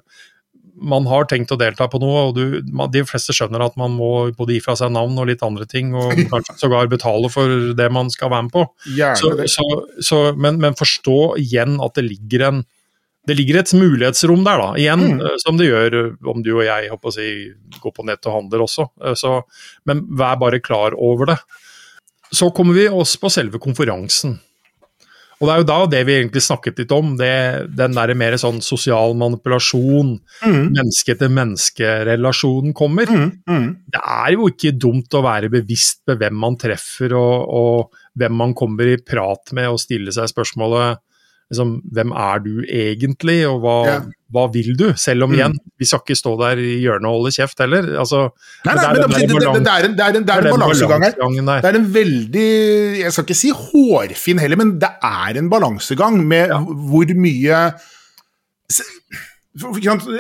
Man 0.76 1.08
har 1.10 1.24
tenkt 1.26 1.50
å 1.50 1.58
delta 1.58 1.88
på 1.90 1.98
noe, 2.02 2.26
og 2.28 2.36
du, 2.36 2.60
man, 2.76 2.90
de 2.92 3.00
fleste 3.08 3.34
skjønner 3.34 3.64
at 3.64 3.78
man 3.80 3.94
må 3.96 4.10
både 4.36 4.54
gi 4.54 4.60
fra 4.62 4.76
seg 4.78 4.92
navn 4.94 5.16
og 5.18 5.26
litt 5.30 5.42
andre 5.42 5.66
ting, 5.66 5.94
og 5.96 6.12
kanskje 6.32 6.58
sågar 6.60 6.90
betale 6.92 7.30
for 7.32 7.72
det 7.78 7.88
man 7.96 8.12
skal 8.12 8.30
være 8.30 8.46
med 8.46 8.54
på. 8.54 8.66
Så, 9.18 9.32
så, 9.50 9.66
så, 10.04 10.22
men, 10.36 10.60
men 10.62 10.76
forstå 10.78 11.18
igjen 11.42 11.78
at 11.82 11.96
det 11.98 12.04
ligger 12.10 12.48
en 12.50 12.64
det 13.26 13.34
ligger 13.40 13.56
et 13.58 13.72
mulighetsrom 13.74 14.44
der, 14.46 14.60
da, 14.62 14.66
igjen, 14.78 15.00
Mm. 15.16 15.20
eh, 15.26 15.32
som 15.42 15.56
det 15.58 15.66
gjør 15.66 15.96
om 16.30 16.44
du 16.46 16.52
og 16.52 16.62
jeg 16.62 16.92
håper 16.92 17.10
å 17.10 17.14
si, 17.16 17.24
går 17.82 17.94
på 17.96 18.04
nett 18.06 18.28
og 18.30 18.36
handler 18.36 18.62
også. 18.62 18.84
Så, 19.18 19.32
men 19.90 20.04
vær 20.14 20.36
bare 20.38 20.60
klar 20.62 20.94
over 20.94 21.32
det. 21.32 21.40
Så 22.30 22.52
kommer 22.54 22.78
vi 22.78 22.84
oss 22.86 23.16
på 23.18 23.26
selve 23.34 23.58
konferansen. 23.58 24.36
Og 25.36 25.48
det 25.48 25.52
er 25.52 25.60
jo 25.60 25.66
da 25.68 25.78
det 25.92 25.98
vi 26.08 26.14
egentlig 26.16 26.40
snakket 26.46 26.78
litt 26.80 26.92
om, 26.96 27.10
det, 27.20 27.32
den 27.76 27.92
der 27.92 28.12
mer 28.16 28.36
sånn 28.40 28.62
sosial 28.64 29.12
manipulasjon, 29.20 30.14
Mm. 30.46 30.72
menneske-til-menneske-relasjonen 30.76 32.72
kommer. 32.76 33.06
Mm. 33.10 33.30
Mm. 33.48 33.68
Det 33.92 34.00
er 34.00 34.32
jo 34.36 34.48
ikke 34.50 34.72
dumt 34.78 35.12
å 35.16 35.22
være 35.24 35.50
bevisst 35.52 36.02
med 36.08 36.20
hvem 36.22 36.38
man 36.40 36.56
treffer 36.60 37.14
og, 37.16 37.48
og 37.48 38.00
hvem 38.16 38.32
man 38.36 38.54
kommer 38.56 38.88
i 38.88 38.96
prat 39.02 39.52
med 39.56 39.68
og 39.72 39.80
stille 39.82 40.12
seg 40.14 40.30
spørsmålet 40.32 41.02
liksom, 41.50 41.81
hvem 41.94 42.10
er 42.12 42.38
du 42.43 42.52
egentlig, 42.66 43.37
og 43.48 43.60
hva, 43.62 43.75
Ja. 43.87 44.00
hva 44.34 44.46
vil 44.52 44.76
du? 44.76 44.93
Selv 44.98 45.22
om 45.25 45.31
Mm. 45.31 45.37
igjen, 45.38 45.54
vi 45.78 45.84
skal 45.87 46.00
ikke 46.02 46.16
stå 46.19 46.32
der 46.40 46.58
i 46.58 46.81
hjørnet 46.82 47.06
og 47.06 47.20
holde 47.22 47.32
kjeft 47.37 47.58
heller. 47.62 47.82
Altså, 48.02 48.31
Nei, 48.64 48.75
nei, 48.75 48.82
det 48.82 48.84
er 48.84 48.93
men 48.93 49.10
det, 49.10 49.28
det, 49.28 49.64
det, 49.64 49.72
er 49.72 49.84
en, 49.84 49.94
en, 49.94 50.16
en 50.16 50.58
balansegang 50.58 51.02
her. 51.06 51.60
Det 51.62 51.70
er 51.70 51.78
en 51.78 51.94
veldig 51.94 52.98
Jeg 52.98 53.12
skal 53.12 53.25
ikke 53.25 53.34
si 53.38 53.50
hårfin 53.54 54.38
heller, 54.43 54.56
men 54.56 54.78
det 54.81 54.90
er 55.02 55.38
en 55.38 55.50
balansegang 55.50 56.19
med 56.26 56.48
Ja. 56.48 56.58
hvor 56.58 57.06
mye 57.14 57.72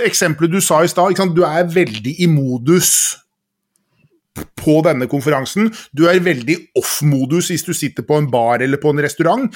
Eksempelet 0.06 0.50
du 0.52 0.60
sa 0.60 0.80
i 0.82 0.88
stad, 0.88 1.12
du 1.34 1.42
er 1.44 1.64
veldig 1.68 2.14
i 2.20 2.26
modus 2.26 3.16
på 4.58 4.76
denne 4.86 5.08
konferansen. 5.10 5.70
Du 5.96 6.06
er 6.10 6.20
veldig 6.24 6.56
off-modus 6.78 7.50
hvis 7.52 7.66
du 7.66 7.72
sitter 7.76 8.06
på 8.06 8.18
en 8.20 8.30
bar 8.32 8.64
eller 8.64 8.80
på 8.82 8.92
en 8.92 9.02
restaurant. 9.04 9.46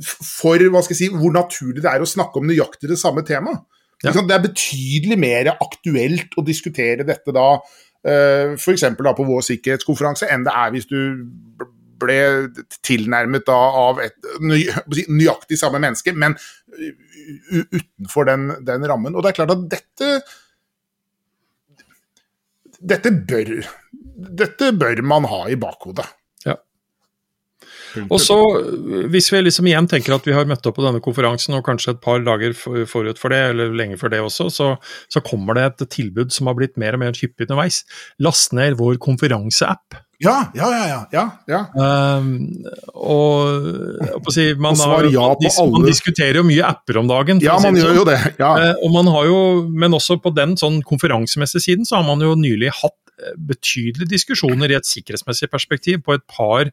For 0.00 0.62
hva 0.70 0.82
skal 0.84 0.96
jeg 0.96 1.00
si, 1.04 1.10
hvor 1.14 1.34
naturlig 1.34 1.82
det 1.84 1.90
er 1.92 2.04
å 2.04 2.08
snakke 2.08 2.40
om 2.40 2.48
nøyaktig 2.50 2.90
det 2.92 3.00
samme 3.00 3.24
temaet. 3.26 3.64
Ja. 4.04 4.12
Det 4.12 4.34
er 4.34 4.42
betydelig 4.44 5.16
mer 5.16 5.54
aktuelt 5.54 6.34
å 6.36 6.44
diskutere 6.44 7.06
dette 7.08 7.32
da, 7.32 7.46
uh, 7.56 8.52
f.eks. 8.58 8.84
på 8.98 9.28
vår 9.30 9.46
sikkerhetskonferanse, 9.46 10.28
enn 10.28 10.44
det 10.44 10.52
er 10.52 10.74
hvis 10.74 10.90
du 10.90 10.98
ble 12.02 12.18
tilnærmet 12.84 13.46
da 13.46 13.56
av 13.80 14.00
et 14.02 14.28
nøyaktig 14.42 15.56
samme 15.56 15.80
menneske, 15.80 16.12
men 16.12 16.34
u- 16.74 17.68
utenfor 17.78 18.28
den, 18.28 18.50
den 18.66 18.84
rammen. 18.90 19.14
Og 19.14 19.24
det 19.24 19.32
er 19.32 19.38
klart 19.38 19.54
at 19.54 19.64
dette 19.72 20.10
dette 22.84 23.12
bør, 23.28 23.56
dette 24.42 24.70
bør 24.76 25.02
man 25.06 25.26
ha 25.30 25.44
i 25.50 25.56
bakhodet. 25.60 26.06
Ja. 26.44 26.58
Og 28.10 28.18
så, 28.20 28.36
hvis 29.10 29.30
vi 29.32 29.40
liksom 29.44 29.68
igjen 29.70 29.88
tenker 29.90 30.16
at 30.16 30.26
vi 30.28 30.34
har 30.36 30.48
møtt 30.50 30.66
opp 30.68 30.76
på 30.78 30.84
denne 30.84 31.02
konferansen, 31.04 31.56
og 31.56 31.64
kanskje 31.66 31.94
et 31.94 32.02
par 32.04 32.22
dager 32.26 32.56
forut 32.56 33.20
for 33.20 33.34
det, 33.34 33.40
eller 33.52 33.76
lenge 33.76 33.98
før 34.00 34.12
det 34.14 34.22
også, 34.24 34.50
så, 34.52 34.70
så 35.12 35.22
kommer 35.24 35.58
det 35.58 35.68
et 35.70 35.86
tilbud 35.96 36.34
som 36.34 36.50
har 36.50 36.58
blitt 36.58 36.76
mer 36.80 36.98
og 36.98 37.04
mer 37.04 37.16
hyppig 37.16 37.48
underveis. 37.48 37.84
Last 38.22 38.56
ned 38.56 38.78
vår 38.80 39.00
konferanseapp. 39.02 40.03
Ja, 40.22 40.36
ja, 40.54 40.68
ja. 40.72 41.00
ja, 41.12 41.24
ja. 41.50 41.60
Um, 41.74 42.28
og 42.94 44.30
si, 44.32 44.46
man, 44.60 44.78
har, 44.78 45.08
ja 45.10 45.26
alle. 45.34 45.70
man 45.74 45.86
diskuterer 45.88 46.40
jo 46.40 46.46
mye 46.46 46.64
apper 46.66 47.00
om 47.02 47.10
dagen. 47.10 47.42
ja 47.44 47.56
man 47.62 47.78
gjør 47.78 47.90
sånn. 47.90 48.00
jo 48.00 48.06
det. 48.08 48.18
Ja. 48.40 48.52
Uh, 48.54 48.84
og 48.86 48.94
man 48.94 49.10
har 49.14 49.28
jo, 49.28 49.38
men 49.68 49.96
også 49.96 50.18
på 50.22 50.32
den 50.36 50.56
sånn 50.60 50.80
konferansemessige 50.86 51.66
siden, 51.68 51.88
så 51.88 52.00
har 52.00 52.08
man 52.08 52.24
jo 52.24 52.34
nylig 52.38 52.72
hatt 52.80 52.98
eh, 53.18 53.36
betydelige 53.50 54.14
diskusjoner 54.14 54.72
i 54.72 54.78
et 54.78 54.88
sikkerhetsmessig 54.88 55.50
perspektiv 55.52 56.04
på 56.06 56.16
et 56.16 56.26
par, 56.30 56.70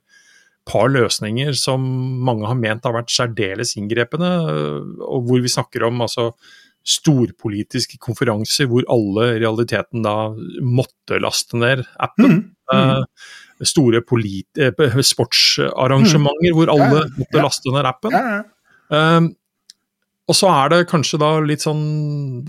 par 0.69 0.91
løsninger 0.93 1.55
som 1.57 1.85
mange 2.25 2.49
har 2.49 2.59
ment 2.59 2.85
har 2.87 2.97
vært 2.99 3.13
særdeles 3.13 3.75
inngrepende, 3.79 4.33
eh, 4.53 4.91
og 5.07 5.29
hvor 5.29 5.41
vi 5.43 5.51
snakker 5.51 5.89
om 5.89 6.05
altså 6.05 6.31
storpolitiske 6.87 7.99
konferanser 8.01 8.69
hvor 8.69 8.85
alle 8.89 9.35
i 9.35 9.41
realiteten 9.43 10.01
da 10.05 10.31
måtte 10.65 11.19
laste 11.21 11.59
ned 11.61 11.83
appen. 12.01 12.31
Mm, 12.31 12.41
mm. 12.71 12.95
Eh, 13.61 13.67
store 13.67 14.01
polit 14.01 14.57
eh, 14.57 14.97
sportsarrangementer 15.05 16.55
hvor 16.57 16.71
alle 16.73 17.03
måtte 17.13 17.37
ja. 17.37 17.45
laste 17.45 17.75
ned 17.75 17.85
appen. 17.85 18.17
ja. 18.17 18.41
Um, 18.91 19.29
og 20.29 20.35
så 20.37 20.47
er 20.53 20.69
det 20.71 20.85
kanskje 20.87 21.17
da 21.19 21.31
litt 21.43 21.63
sånn 21.65 21.81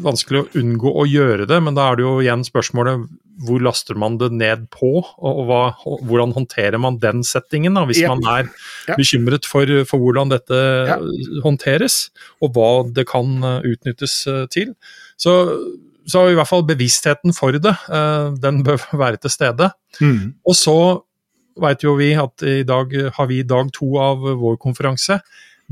vanskelig 0.04 0.42
å 0.42 0.48
unngå 0.60 0.90
å 1.02 1.06
gjøre 1.08 1.48
det, 1.50 1.58
men 1.64 1.74
da 1.74 1.88
er 1.90 1.98
det 1.98 2.04
jo 2.04 2.12
igjen 2.22 2.44
spørsmålet 2.46 3.08
hvor 3.42 3.62
laster 3.64 3.98
man 3.98 4.18
det 4.20 4.28
ned 4.36 4.66
på, 4.70 4.90
og 5.02 5.40
hva, 5.48 5.60
hvordan 6.06 6.34
håndterer 6.36 6.78
man 6.78 7.00
den 7.02 7.24
settingen, 7.26 7.74
da, 7.74 7.82
hvis 7.88 8.02
Ja. 8.04 8.12
man 8.14 8.22
er 8.28 8.50
Ja. 8.86 8.94
bekymret 8.94 9.48
for, 9.48 9.66
for 9.88 9.98
hvordan 9.98 10.30
dette 10.30 10.58
Ja. 10.86 10.98
håndteres, 11.42 12.10
og 12.40 12.52
hva 12.54 12.86
det 12.92 13.06
kan 13.08 13.42
eh, 13.42 13.62
utnyttes 13.72 14.14
til. 14.50 14.76
Så, 15.16 15.34
så 16.09 16.26
i 16.30 16.35
hvert 16.38 16.49
fall 16.50 16.64
bevisstheten 16.66 17.35
for 17.37 17.54
det, 17.54 17.73
eh, 17.92 18.28
den 18.42 18.62
bør 18.66 18.82
være 19.04 19.21
til 19.23 19.30
stede. 19.35 19.71
Mm. 20.00 20.35
Og 20.49 20.59
så 20.59 20.76
vet 21.62 21.85
jo 21.85 21.97
vi 21.99 22.12
at 22.16 22.42
i 22.49 22.62
dag 22.66 22.94
har 23.16 23.26
vi 23.28 23.42
dag 23.44 23.73
to 23.76 23.94
av 24.00 24.23
vår 24.40 24.56
konferanse. 24.62 25.21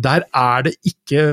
Der 0.00 0.26
er 0.36 0.66
det 0.68 0.76
ikke 0.86 1.30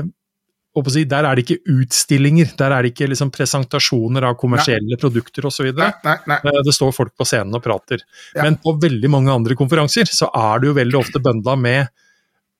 si, 0.92 1.02
der 1.10 1.26
er 1.26 1.34
det 1.34 1.42
ikke 1.42 1.72
utstillinger, 1.74 2.52
der 2.58 2.70
er 2.70 2.84
det 2.84 2.92
ikke 2.92 3.08
liksom 3.10 3.32
presentasjoner 3.34 4.22
av 4.28 4.36
kommersielle 4.38 4.98
produkter 5.00 5.48
osv. 5.48 5.72
Nei, 5.74 5.88
nei, 6.04 6.16
nei. 6.28 6.36
Eh, 6.38 6.60
Det 6.66 6.74
står 6.76 6.92
folk 6.94 7.14
på 7.18 7.26
scenen 7.26 7.56
og 7.58 7.64
prater. 7.64 8.04
Ja. 8.36 8.44
Men 8.46 8.60
på 8.62 8.76
veldig 8.80 9.10
mange 9.10 9.32
andre 9.34 9.56
konferanser 9.58 10.06
så 10.06 10.30
er 10.30 10.60
det 10.60 10.70
jo 10.70 10.76
veldig 10.78 11.00
ofte 11.00 11.22
bøndla 11.24 11.56
med 11.58 11.88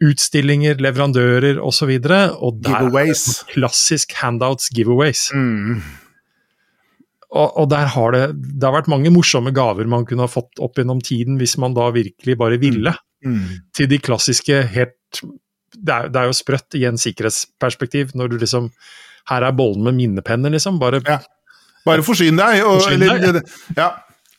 utstillinger, 0.02 0.78
leverandører 0.82 1.58
osv. 1.62 1.94
Og, 1.94 2.10
så 2.10 2.34
og 2.38 2.60
der 2.62 2.74
er 2.74 2.82
det 2.82 2.90
Giveaways. 2.90 3.24
klassisk 3.54 4.18
handouts, 4.18 4.68
giveaways. 4.74 5.28
Mm. 5.34 5.82
Og, 7.28 7.58
og 7.60 7.66
der 7.68 7.90
har 7.92 8.14
det, 8.14 8.22
det 8.40 8.64
har 8.64 8.72
vært 8.78 8.88
mange 8.88 9.12
morsomme 9.12 9.52
gaver 9.56 9.88
man 9.90 10.06
kunne 10.08 10.24
ha 10.24 10.32
fått 10.32 10.62
opp 10.64 10.80
gjennom 10.80 11.02
tiden 11.04 11.36
hvis 11.40 11.58
man 11.60 11.76
da 11.76 11.90
virkelig 11.92 12.38
bare 12.40 12.60
ville. 12.60 12.94
Mm. 13.24 13.68
Til 13.76 13.90
de 13.90 13.98
klassiske 14.00 14.62
helt 14.72 15.22
det 15.78 15.92
er, 15.92 16.08
det 16.08 16.20
er 16.20 16.30
jo 16.30 16.36
sprøtt 16.36 16.76
i 16.78 16.86
en 16.88 16.98
sikkerhetsperspektiv 17.00 18.14
når 18.18 18.32
du 18.32 18.38
liksom 18.40 18.70
Her 19.28 19.44
er 19.44 19.52
bollen 19.52 19.84
med 19.84 19.98
minnepenner, 19.98 20.48
liksom. 20.54 20.78
Bare 20.80 21.02
Ja. 21.04 21.18
Bare 21.84 22.04
forsyn 22.04 22.38
deg. 22.38 22.62
Og, 22.64 22.80
Forsyn 22.80 23.02
deg, 23.02 23.22
eller, 23.28 23.42
ja. 23.76 23.90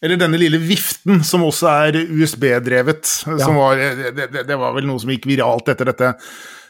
eller 0.01 0.17
denne 0.17 0.39
lille 0.41 0.57
viften, 0.57 1.21
som 1.23 1.43
også 1.45 1.69
er 1.69 1.99
USB-drevet. 2.09 3.11
Ja. 3.29 3.67
det, 3.77 4.31
det, 4.33 4.47
det 4.49 4.57
var 4.57 4.73
vel 4.73 4.89
noe 4.89 5.01
som 5.01 5.13
gikk 5.13 5.29
viralt 5.29 5.69
etter 5.69 5.91
dette 5.91 6.09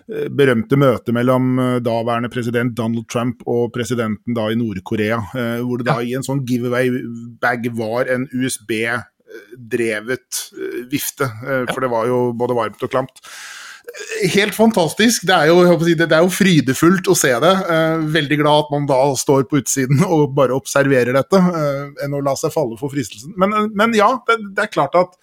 berømte 0.09 0.77
møtet 0.79 1.13
mellom 1.13 1.59
eh, 1.61 1.75
daværende 1.85 2.31
president 2.33 2.73
Donald 2.77 3.05
Trump 3.11 3.43
og 3.49 3.69
presidenten 3.75 4.33
da 4.37 4.47
i 4.49 4.57
Nord-Korea. 4.57 5.19
eh, 5.35 5.59
Hvor 5.61 5.81
det 5.81 5.89
da 5.89 5.99
i 6.01 6.15
en 6.17 6.25
sånn 6.25 6.45
giveaway-bag 6.49 7.69
var 7.77 8.09
en 8.09 8.25
USB-drevet 8.33 10.43
eh, 10.57 10.81
vifte. 10.89 11.29
For 11.69 11.85
det 11.85 11.93
var 11.93 12.09
jo 12.09 12.21
både 12.37 12.57
varmt 12.57 12.85
og 12.85 12.93
klamt 12.93 13.21
helt 14.29 14.53
fantastisk. 14.53 15.23
Det 15.25 15.33
er, 15.33 15.47
jo, 15.49 15.63
si, 15.81 15.95
det 15.97 16.13
er 16.13 16.21
jo 16.21 16.29
frydefullt 16.29 17.07
å 17.09 17.15
se 17.17 17.31
det. 17.41 17.53
Veldig 18.13 18.37
glad 18.37 18.65
at 18.65 18.69
man 18.69 18.85
da 18.89 18.99
står 19.17 19.47
på 19.49 19.57
utsiden 19.63 20.03
og 20.05 20.35
bare 20.37 20.53
observerer 20.53 21.17
dette, 21.17 21.39
enn 22.05 22.13
å 22.13 22.21
la 22.21 22.35
seg 22.37 22.53
falle 22.53 22.77
for 22.77 22.93
fristelsen. 22.93 23.33
Men, 23.41 23.49
men 23.73 23.97
ja, 23.97 24.11
det, 24.29 24.37
det 24.53 24.67
er 24.67 24.75
klart 24.77 24.93
at 24.99 25.17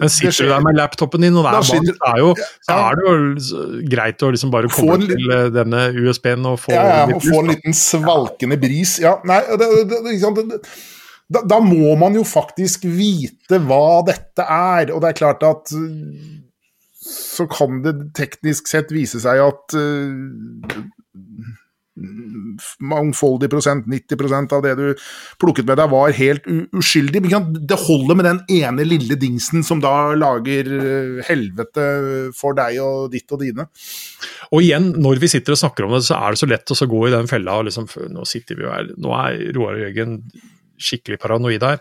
Men 0.00 0.12
sitter 0.12 0.48
du 0.48 0.52
der 0.52 0.64
med 0.64 0.78
laptopen 0.78 1.24
din, 1.26 1.36
og 1.38 1.46
det 1.46 1.52
er, 1.54 1.68
skinner- 1.68 1.98
det 1.98 2.10
er 2.10 2.20
jo, 2.22 2.32
så 2.66 2.78
er 2.80 2.98
det 2.98 3.06
jo 3.06 3.84
greit 3.94 4.24
å 4.26 4.32
liksom 4.34 4.52
bare 4.54 4.70
komme 4.72 4.98
en 4.98 5.06
til 5.12 5.34
eh, 5.36 5.46
denne 5.54 5.84
USB-en 6.00 6.50
og 6.52 6.60
få 6.64 6.74
ja, 6.74 6.84
ja, 6.90 7.06
litt 7.10 7.18
og 7.20 7.26
få 7.28 7.42
en 7.44 7.52
liten 7.54 7.78
svalkende 7.78 8.60
bris. 8.62 8.98
Ja, 9.04 9.16
nei, 9.28 9.40
det, 9.60 9.70
det, 9.90 10.02
det, 10.04 10.60
da, 11.34 11.42
da 11.54 11.60
må 11.64 11.94
man 12.00 12.16
jo 12.18 12.24
faktisk 12.28 12.84
vite 12.88 13.60
hva 13.64 14.02
dette 14.06 14.44
er, 14.44 14.92
og 14.94 15.00
det 15.04 15.12
er 15.12 15.20
klart 15.22 15.46
at 15.46 15.72
øh, 15.76 16.34
så 17.04 17.46
kan 17.50 17.82
det 17.84 17.96
teknisk 18.16 18.68
sett 18.70 18.92
vise 18.94 19.20
seg 19.24 19.40
at 19.44 19.76
øh, 19.78 20.78
mangfoldig 21.94 23.48
prosent, 23.52 23.86
90% 23.90 24.54
av 24.56 24.62
det 24.64 24.74
du 24.78 24.86
plukket 25.42 25.68
med 25.68 25.78
deg, 25.78 25.92
var 25.92 26.14
helt 26.16 26.48
uskyldig. 26.74 27.22
Det 27.68 27.78
holder 27.84 28.18
med 28.18 28.28
den 28.28 28.40
ene 28.56 28.86
lille 28.86 29.18
dingsen 29.20 29.66
som 29.66 29.82
da 29.84 30.14
lager 30.18 30.70
øh, 30.74 31.20
helvete 31.28 31.86
for 32.36 32.56
deg 32.58 32.80
og 32.82 33.12
ditt 33.14 33.30
og 33.34 33.44
dine. 33.44 33.68
Og 34.50 34.64
igjen, 34.64 34.92
når 35.02 35.22
vi 35.22 35.30
sitter 35.30 35.54
og 35.54 35.62
snakker 35.62 35.86
om 35.86 35.94
det, 35.96 36.04
så 36.08 36.18
er 36.18 36.34
det 36.34 36.42
så 36.42 36.50
lett 36.50 36.74
å 36.74 36.90
gå 36.90 37.06
i 37.08 37.14
den 37.14 37.30
fella 37.30 37.60
og 37.60 37.68
liksom 37.68 37.86
Nå 38.14 38.24
sitter 38.26 38.58
vi 38.58 38.64
jo 38.64 38.72
her, 38.72 38.88
nå 39.00 39.12
er 39.16 39.54
Roar 39.54 39.76
og 39.76 39.84
Jørgen 39.84 40.18
skikkelig 40.80 41.18
paranoid 41.22 41.62
her. 41.62 41.78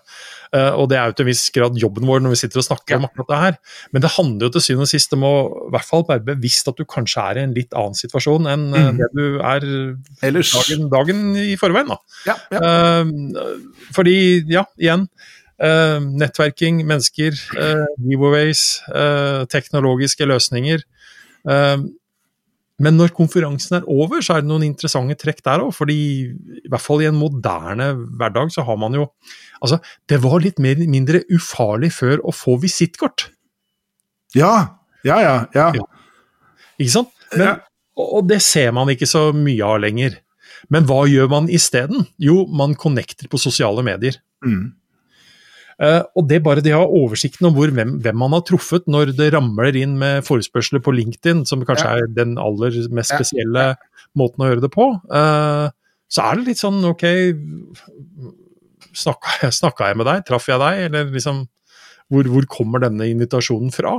Eh, 0.54 0.72
og 0.78 0.90
det 0.92 0.98
er 1.00 1.08
jo 1.10 1.16
til 1.18 1.26
en 1.26 1.30
viss 1.32 1.50
grad 1.56 1.78
jobben 1.82 2.06
vår 2.06 2.22
når 2.22 2.30
vi 2.36 2.40
sitter 2.44 2.62
og 2.62 2.68
snakker 2.68 2.98
om 3.00 3.06
akkurat 3.08 3.30
det 3.32 3.40
her. 3.42 3.58
Men 3.92 4.02
det 4.06 4.12
handler 4.18 4.48
jo 4.48 4.54
til 4.58 4.62
syvende 4.68 4.86
og 4.88 4.92
sist 4.94 5.14
om 5.18 5.24
å 5.26 5.34
i 5.68 5.72
hvert 5.74 5.88
fall 5.90 6.06
være 6.10 6.26
bevisst 6.34 6.68
at 6.70 6.78
du 6.78 6.86
kanskje 6.86 7.24
er 7.32 7.40
i 7.40 7.44
en 7.48 7.56
litt 7.58 7.74
annen 7.74 7.98
situasjon 7.98 8.50
enn 8.54 8.66
eh, 8.74 8.90
Mhm. 8.92 8.98
det 9.02 9.10
du 9.18 9.40
er 9.40 9.68
Ellers 10.30 10.52
dagen, 10.54 10.90
dagen 10.94 11.36
i 11.38 11.56
forveien. 11.58 11.88
da. 11.88 11.98
Ja, 12.28 12.36
ja. 12.52 12.60
Eh, 12.60 13.06
fordi, 13.94 14.18
ja, 14.52 14.66
igjen. 14.80 15.08
eh, 15.64 16.00
nettverking, 16.00 16.82
mennesker, 16.86 17.32
uh, 17.56 17.86
giveaways, 18.04 18.82
eh, 18.94 19.46
teknologiske 19.46 20.26
løsninger. 20.28 20.82
Eh, 21.48 21.78
men 22.84 22.98
når 23.00 23.13
konferansen 23.16 23.78
er 23.80 23.88
over, 23.92 24.22
så 24.24 24.36
er 24.38 24.44
det 24.44 24.50
noen 24.52 24.66
interessante 24.68 25.16
trekk 25.22 25.40
der 25.46 25.63
òg. 25.63 25.72
Fordi 25.75 25.96
i 26.28 26.70
hvert 26.72 26.84
fall 26.84 27.04
i 27.04 27.08
en 27.10 27.18
moderne 27.20 27.92
hverdag 28.20 28.52
så 28.56 28.66
har 28.68 28.80
man 28.82 29.00
jo 29.00 29.08
Altså, 29.63 29.78
det 30.12 30.18
var 30.20 30.42
litt 30.44 30.58
mer, 30.60 30.75
mindre 30.92 31.22
ufarlig 31.32 31.94
før 31.96 32.20
å 32.28 32.34
få 32.36 32.58
visittkort. 32.60 33.30
Ja, 34.36 34.80
ja, 35.08 35.22
ja. 35.24 35.36
ja. 35.56 35.70
Ja. 35.78 35.86
Ikke 36.75 36.92
sant? 36.98 37.13
Men, 37.32 37.46
Ja. 37.48 37.54
og, 37.96 38.28
det 38.28 38.42
ser 38.44 38.74
man 38.75 38.92
ikke 38.92 39.08
så 39.08 39.30
mye 39.32 39.63
av 39.63 39.80
lenger. 39.80 40.18
Men 40.74 40.84
hva 40.90 41.06
gjør 41.08 41.30
man 41.32 41.48
isteden? 41.48 42.04
Jo, 42.20 42.44
man 42.52 42.75
connecter 42.75 43.32
på 43.32 43.40
sosiale 43.40 43.84
medier. 43.88 44.20
Mm. 44.44 44.74
Eh, 45.82 46.01
og 46.15 46.27
det 46.30 46.42
bare 46.46 46.62
de 46.62 46.70
har 46.75 46.86
oversikten 46.86 47.48
om 47.50 47.53
hvor, 47.56 47.72
hvem, 47.74 47.96
hvem 48.03 48.18
man 48.18 48.32
har 48.36 48.42
truffet 48.46 48.86
når 48.88 49.15
det 49.18 49.32
ramler 49.34 49.75
inn 49.80 49.96
med 49.98 50.24
forespørsler 50.27 50.84
på 50.86 50.94
LinkedIn, 50.94 51.46
som 51.50 51.63
kanskje 51.65 51.86
Ja. 51.89 51.96
er 52.03 52.08
den 52.13 52.38
aller 52.38 52.70
mest 52.94 53.12
Ja. 53.12 53.18
spesielle 53.18 53.75
måten 54.15 54.44
å 54.46 54.50
gjøre 54.51 54.62
det 54.62 54.72
på, 54.72 54.92
eh, 55.12 55.70
så 56.13 56.22
er 56.32 56.36
det 56.36 56.46
litt 56.48 56.62
sånn 56.62 56.84
ok 56.86 57.03
Snakka, 58.94 59.50
snakka 59.50 59.88
jeg 59.89 59.98
med 59.98 60.06
deg? 60.06 60.25
Traff 60.27 60.46
jeg 60.51 60.60
deg? 60.62 60.82
Eller 60.88 61.06
liksom 61.13 61.48
hvor, 62.13 62.27
hvor 62.30 62.46
kommer 62.46 62.84
denne 62.84 63.08
invitasjonen 63.10 63.72
fra? 63.74 63.96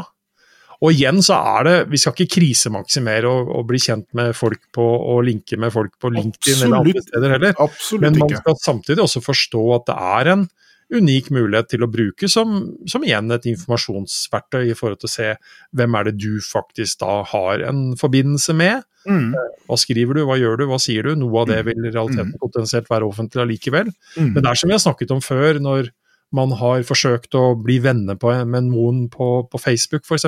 Og 0.85 0.93
igjen 0.93 1.19
så 1.25 1.35
er 1.57 1.65
det 1.67 1.75
Vi 1.91 1.99
skal 1.99 2.15
ikke 2.15 2.35
krisemaksimere 2.37 3.27
og, 3.31 3.49
og 3.59 3.67
bli 3.71 3.79
kjent 3.83 4.07
med 4.15 4.35
folk 4.37 4.61
på 4.75 4.85
og 4.85 5.25
linke 5.27 5.59
med 5.59 5.73
folk 5.75 5.95
på 6.03 6.13
LinkedIn 6.15 6.63
eller 6.69 6.83
andre 6.85 7.03
steder 7.03 7.35
heller. 7.37 7.57
Absolutt 7.59 8.05
Men 8.07 8.19
man 8.21 8.29
ikke. 8.31 8.43
skal 8.45 8.61
samtidig 8.63 9.03
også 9.07 9.23
forstå 9.25 9.65
at 9.81 9.87
det 9.91 9.97
er 10.21 10.33
en 10.37 10.47
unik 10.93 11.31
mulighet 11.35 11.71
til 11.73 11.85
å 11.85 11.91
bruke 11.91 12.29
som, 12.31 12.57
som 12.91 13.05
igjen 13.07 13.33
et 13.35 13.47
informasjonsverktøy 13.51 14.69
i 14.69 14.77
forhold 14.77 15.01
til 15.03 15.11
å 15.11 15.15
se 15.15 15.31
hvem 15.77 15.97
er 15.99 16.09
det 16.09 16.17
du 16.21 16.43
faktisk 16.45 17.01
da 17.03 17.23
har 17.31 17.65
en 17.71 17.87
forbindelse 18.01 18.57
med. 18.59 18.85
Mm. 19.09 19.35
Hva 19.69 19.79
skriver 19.81 20.19
du, 20.19 20.25
hva 20.29 20.39
gjør 20.41 20.61
du, 20.61 20.67
hva 20.71 20.81
sier 20.83 21.09
du? 21.09 21.15
Noe 21.19 21.43
av 21.43 21.51
det 21.51 21.61
vil 21.69 21.81
i 21.81 21.93
realiteten 21.93 22.35
potensielt 22.41 22.89
være 22.93 23.09
offentlig 23.09 23.45
allikevel. 23.45 23.93
Mm. 24.17 24.33
Men 24.33 24.41
det 24.41 24.51
er 24.51 24.61
som 24.61 24.73
vi 24.73 24.77
har 24.77 24.85
snakket 24.85 25.15
om 25.15 25.25
før, 25.25 25.61
når 25.63 25.93
man 26.35 26.55
har 26.59 26.83
forsøkt 26.87 27.37
å 27.39 27.53
bli 27.61 27.79
venner 27.85 28.19
på, 28.19 28.33
med 28.49 28.71
noen 28.73 29.05
på, 29.13 29.45
på 29.51 29.61
Facebook 29.61 30.07
f.eks. 30.09 30.27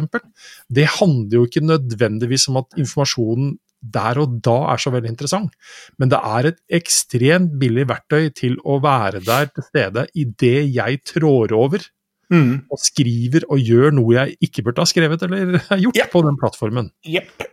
Det 0.70 0.86
handler 0.98 1.40
jo 1.40 1.46
ikke 1.48 1.64
nødvendigvis 1.66 2.46
om 2.52 2.60
at 2.62 2.76
informasjonen 2.78 3.56
der 3.92 4.20
og 4.22 4.38
da 4.44 4.56
er 4.72 4.82
så 4.82 4.92
veldig 4.94 5.12
interessant, 5.12 5.52
men 6.00 6.12
det 6.12 6.20
er 6.20 6.50
et 6.52 6.62
ekstremt 6.80 7.58
billig 7.60 7.86
verktøy 7.90 8.30
til 8.36 8.58
å 8.64 8.80
være 8.84 9.22
der 9.26 9.52
til 9.52 9.68
stede 9.68 10.06
idet 10.14 10.58
jeg 10.74 11.04
trår 11.12 11.54
over 11.56 11.90
Mm. 12.26 12.64
og 12.74 12.80
skriver 12.82 13.44
og 13.54 13.60
gjør 13.62 13.92
noe 13.94 14.16
jeg 14.16 14.32
ikke 14.42 14.64
burde 14.66 14.82
ha 14.82 14.90
skrevet 14.90 15.20
eller 15.22 15.60
gjort 15.84 15.94
yep. 15.94 16.08
på 16.10 16.22
den 16.26 16.38
plattformen. 16.40 16.88
Jepp. 17.06 17.44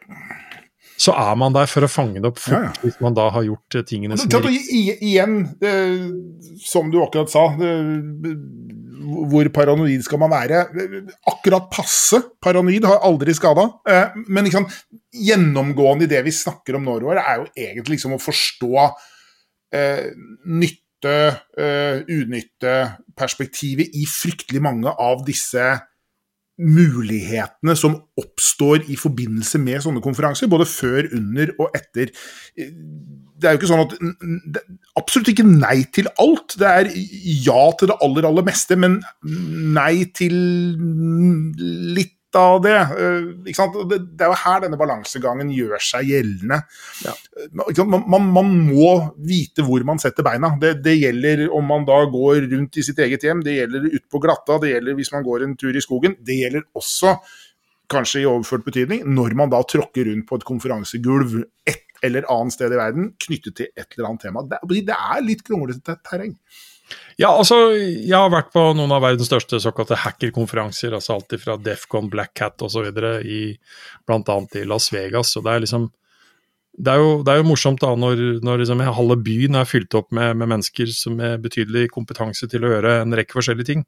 Så 1.03 1.13
er 1.19 1.33
man 1.39 1.55
der 1.55 1.67
for 1.67 1.83
å 1.85 1.89
fange 1.91 2.21
det 2.21 2.29
opp 2.29 2.39
fort, 2.39 2.53
Ja, 2.55 2.69
ja. 2.69 2.73
hvis 2.83 2.99
man 3.03 3.15
da 3.17 3.27
har 3.33 3.43
gjort 3.47 3.77
eh, 3.79 3.85
tingene 3.87 4.17
sine 4.19 4.39
riktig. 4.43 4.99
Igjen, 5.03 5.39
det, 5.59 5.73
som 6.63 6.91
du 6.93 6.99
akkurat 7.03 7.31
sa, 7.33 7.47
det, 7.59 7.73
hvor 9.03 9.49
paranoid 9.55 10.03
skal 10.05 10.21
man 10.21 10.31
være? 10.31 10.63
Akkurat 11.29 11.67
passe 11.73 12.21
paranoid 12.43 12.85
har 12.87 13.03
aldri 13.05 13.35
skada. 13.35 13.67
Eh, 13.89 14.15
men 14.29 14.47
liksom, 14.47 14.67
gjennomgående 15.13 16.07
i 16.07 16.13
det 16.13 16.23
vi 16.27 16.35
snakker 16.35 16.79
om 16.79 16.87
nå, 16.87 16.99
er 17.13 17.41
jo 17.41 17.49
egentlig 17.51 17.97
liksom 17.97 18.15
å 18.15 18.21
forstå 18.23 18.71
eh, 19.75 20.07
nytte, 20.61 21.15
eh, 21.59 22.03
unytte-perspektivet 22.07 23.97
i 23.99 24.07
fryktelig 24.09 24.63
mange 24.63 24.93
av 24.93 25.25
disse 25.27 25.73
mulighetene 26.61 27.75
som 27.77 27.95
oppstår 28.19 28.85
i 28.93 28.97
forbindelse 28.99 29.61
med 29.61 29.81
sånne 29.83 30.03
konferanser, 30.05 30.49
både 30.51 30.67
før, 30.69 31.09
under 31.17 31.53
og 31.57 31.73
etter. 31.77 32.13
Det 32.53 33.49
er 33.49 33.55
jo 33.55 33.61
ikke 33.61 33.71
sånn 33.71 33.85
at 33.87 33.95
det 33.97 34.61
er 34.61 34.79
Absolutt 34.93 35.31
ikke 35.31 35.47
nei 35.47 35.79
til 35.89 36.05
alt. 36.21 36.53
Det 36.61 36.67
er 36.69 36.89
ja 36.93 37.61
til 37.79 37.89
det 37.89 37.95
aller, 38.05 38.27
aller 38.29 38.45
meste, 38.45 38.77
men 38.77 38.99
nei 39.73 40.05
til 40.13 40.35
litt 41.97 42.13
av 42.39 42.59
det. 42.63 42.75
eh, 42.75 43.27
ikke 43.47 43.59
sant? 43.59 43.77
Det, 43.89 43.99
det 44.17 44.25
er 44.25 44.31
jo 44.31 44.39
her 44.43 44.63
denne 44.63 44.79
balansegangen 44.79 45.51
gjør 45.53 45.77
seg 45.83 46.09
gjeldende. 46.11 46.59
Ja. 47.05 47.13
Man, 47.53 48.03
man, 48.09 48.27
man 48.35 48.51
må 48.69 48.89
vite 49.17 49.65
hvor 49.67 49.85
man 49.87 50.01
setter 50.01 50.25
beina. 50.25 50.53
Det, 50.61 50.75
det 50.85 50.97
gjelder 50.97 51.45
om 51.53 51.65
man 51.69 51.87
da 51.87 52.01
går 52.09 52.49
rundt 52.51 52.79
i 52.79 52.85
sitt 52.85 52.99
eget 53.03 53.25
hjem, 53.25 53.45
det 53.45 53.57
gjelder 53.59 53.87
ute 53.91 54.05
på 54.11 54.21
glatta, 54.23 54.59
det 54.63 54.73
gjelder 54.73 54.99
hvis 54.99 55.13
man 55.15 55.25
går 55.25 55.47
en 55.47 55.55
tur 55.59 55.73
i 55.75 55.83
skogen. 55.83 56.17
Det 56.23 56.39
gjelder 56.41 56.67
også, 56.77 57.17
kanskje 57.93 58.23
i 58.23 58.27
overført 58.29 58.65
betydning, 58.65 59.03
når 59.13 59.35
man 59.37 59.51
da 59.51 59.59
tråkker 59.69 60.07
rundt 60.07 60.25
på 60.29 60.39
et 60.39 60.45
konferansegulv 60.47 61.41
et 61.69 61.83
eller 62.03 62.25
annet 62.31 62.55
sted 62.55 62.73
i 62.73 62.79
verden 62.79 63.11
knyttet 63.21 63.57
til 63.59 63.69
et 63.69 63.87
eller 63.95 64.09
annet 64.09 64.23
tema. 64.25 64.43
Det, 64.49 64.59
det 64.87 64.95
er 64.95 65.25
litt 65.25 65.43
kronglete 65.45 65.97
terreng. 66.03 66.33
Ja, 67.21 67.29
altså, 67.29 67.57
jeg 67.77 68.15
har 68.15 68.31
vært 68.33 68.53
på 68.53 68.61
noen 68.77 68.91
av 68.93 69.03
verdens 69.05 69.29
største 69.29 69.59
såkalte 69.61 69.99
hackerkonferanser, 70.01 70.95
altså 70.97 71.17
alt 71.17 71.35
fra 71.41 71.57
Defcon, 71.61 72.09
Black 72.13 72.41
Hat 72.41 72.63
osv., 72.65 72.89
bl.a. 72.93 74.39
i 74.57 74.63
Las 74.69 74.89
Vegas. 74.93 75.35
og 75.37 75.45
det 75.45 75.53
er 75.53 75.65
liksom 75.67 75.91
det 76.73 76.89
er, 76.89 77.03
jo, 77.03 77.09
det 77.21 77.29
er 77.29 77.37
jo 77.37 77.45
morsomt 77.45 77.83
da 77.83 77.91
når, 77.93 78.21
når 78.41 78.63
liksom 78.63 78.79
halve 78.81 79.19
byen 79.21 79.59
er 79.59 79.67
fylt 79.69 79.93
opp 79.93 80.07
med, 80.09 80.39
med 80.39 80.49
mennesker 80.55 80.89
som 80.89 81.19
har 81.21 81.37
betydelig 81.41 81.91
kompetanse 81.93 82.49
til 82.49 82.65
å 82.65 82.71
gjøre 82.71 82.95
en 83.03 83.13
rekke 83.13 83.37
forskjellige 83.37 83.69
ting. 83.69 83.83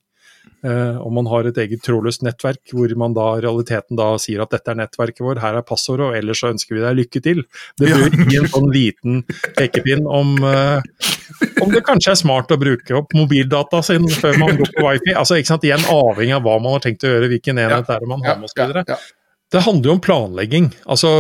Eh, 0.66 0.98
og 0.98 1.12
man 1.14 1.28
har 1.30 1.46
et 1.46 1.58
eget 1.62 1.84
trådløst 1.86 2.24
nettverk 2.26 2.74
hvor 2.74 2.90
man 2.98 3.14
da 3.14 3.26
realiteten 3.44 3.98
da 4.00 4.08
sier 4.22 4.42
at 4.42 4.54
dette 4.56 4.72
er 4.72 4.80
nettverket 4.80 5.22
vår, 5.26 5.42
her 5.44 5.60
er 5.60 5.66
passordet, 5.68 6.08
og 6.08 6.18
ellers 6.18 6.42
så 6.42 6.50
ønsker 6.54 6.78
vi 6.78 6.82
deg 6.82 6.98
lykke 7.02 7.22
til. 7.28 7.44
Det 7.78 7.92
bør 7.92 8.16
gi 8.32 8.40
en 8.40 8.50
sånn 8.50 8.72
liten 8.74 9.20
pekepinn 9.60 10.08
om, 10.10 10.34
uh, 10.42 10.82
om 11.62 11.74
det 11.74 11.84
kanskje 11.86 12.16
er 12.16 12.22
smart 12.24 12.54
å 12.56 12.60
bruke 12.62 12.98
opp 12.98 13.14
mobildata 13.18 13.84
sin 13.86 14.10
før 14.10 14.40
man 14.42 14.58
går 14.62 14.74
på 14.74 14.88
wifi. 14.88 15.14
Altså, 15.14 15.38
ikke 15.38 15.54
sant? 15.54 15.68
Igjen 15.68 15.86
avhengig 15.92 16.38
av 16.40 16.48
hva 16.48 16.58
man 16.64 16.78
har 16.78 16.86
tenkt 16.88 17.06
å 17.06 17.14
gjøre, 17.14 17.30
hvilken 17.36 17.62
enhet 17.62 17.92
ja, 17.92 18.00
er 18.00 18.10
man 18.10 18.26
har 18.26 18.42
med 18.42 18.50
osv. 18.50 18.64
Ja, 18.66 18.86
ja. 18.96 19.00
Det 19.54 19.62
handler 19.68 19.92
jo 19.92 19.98
om 20.00 20.04
planlegging. 20.04 20.72
altså 20.90 21.12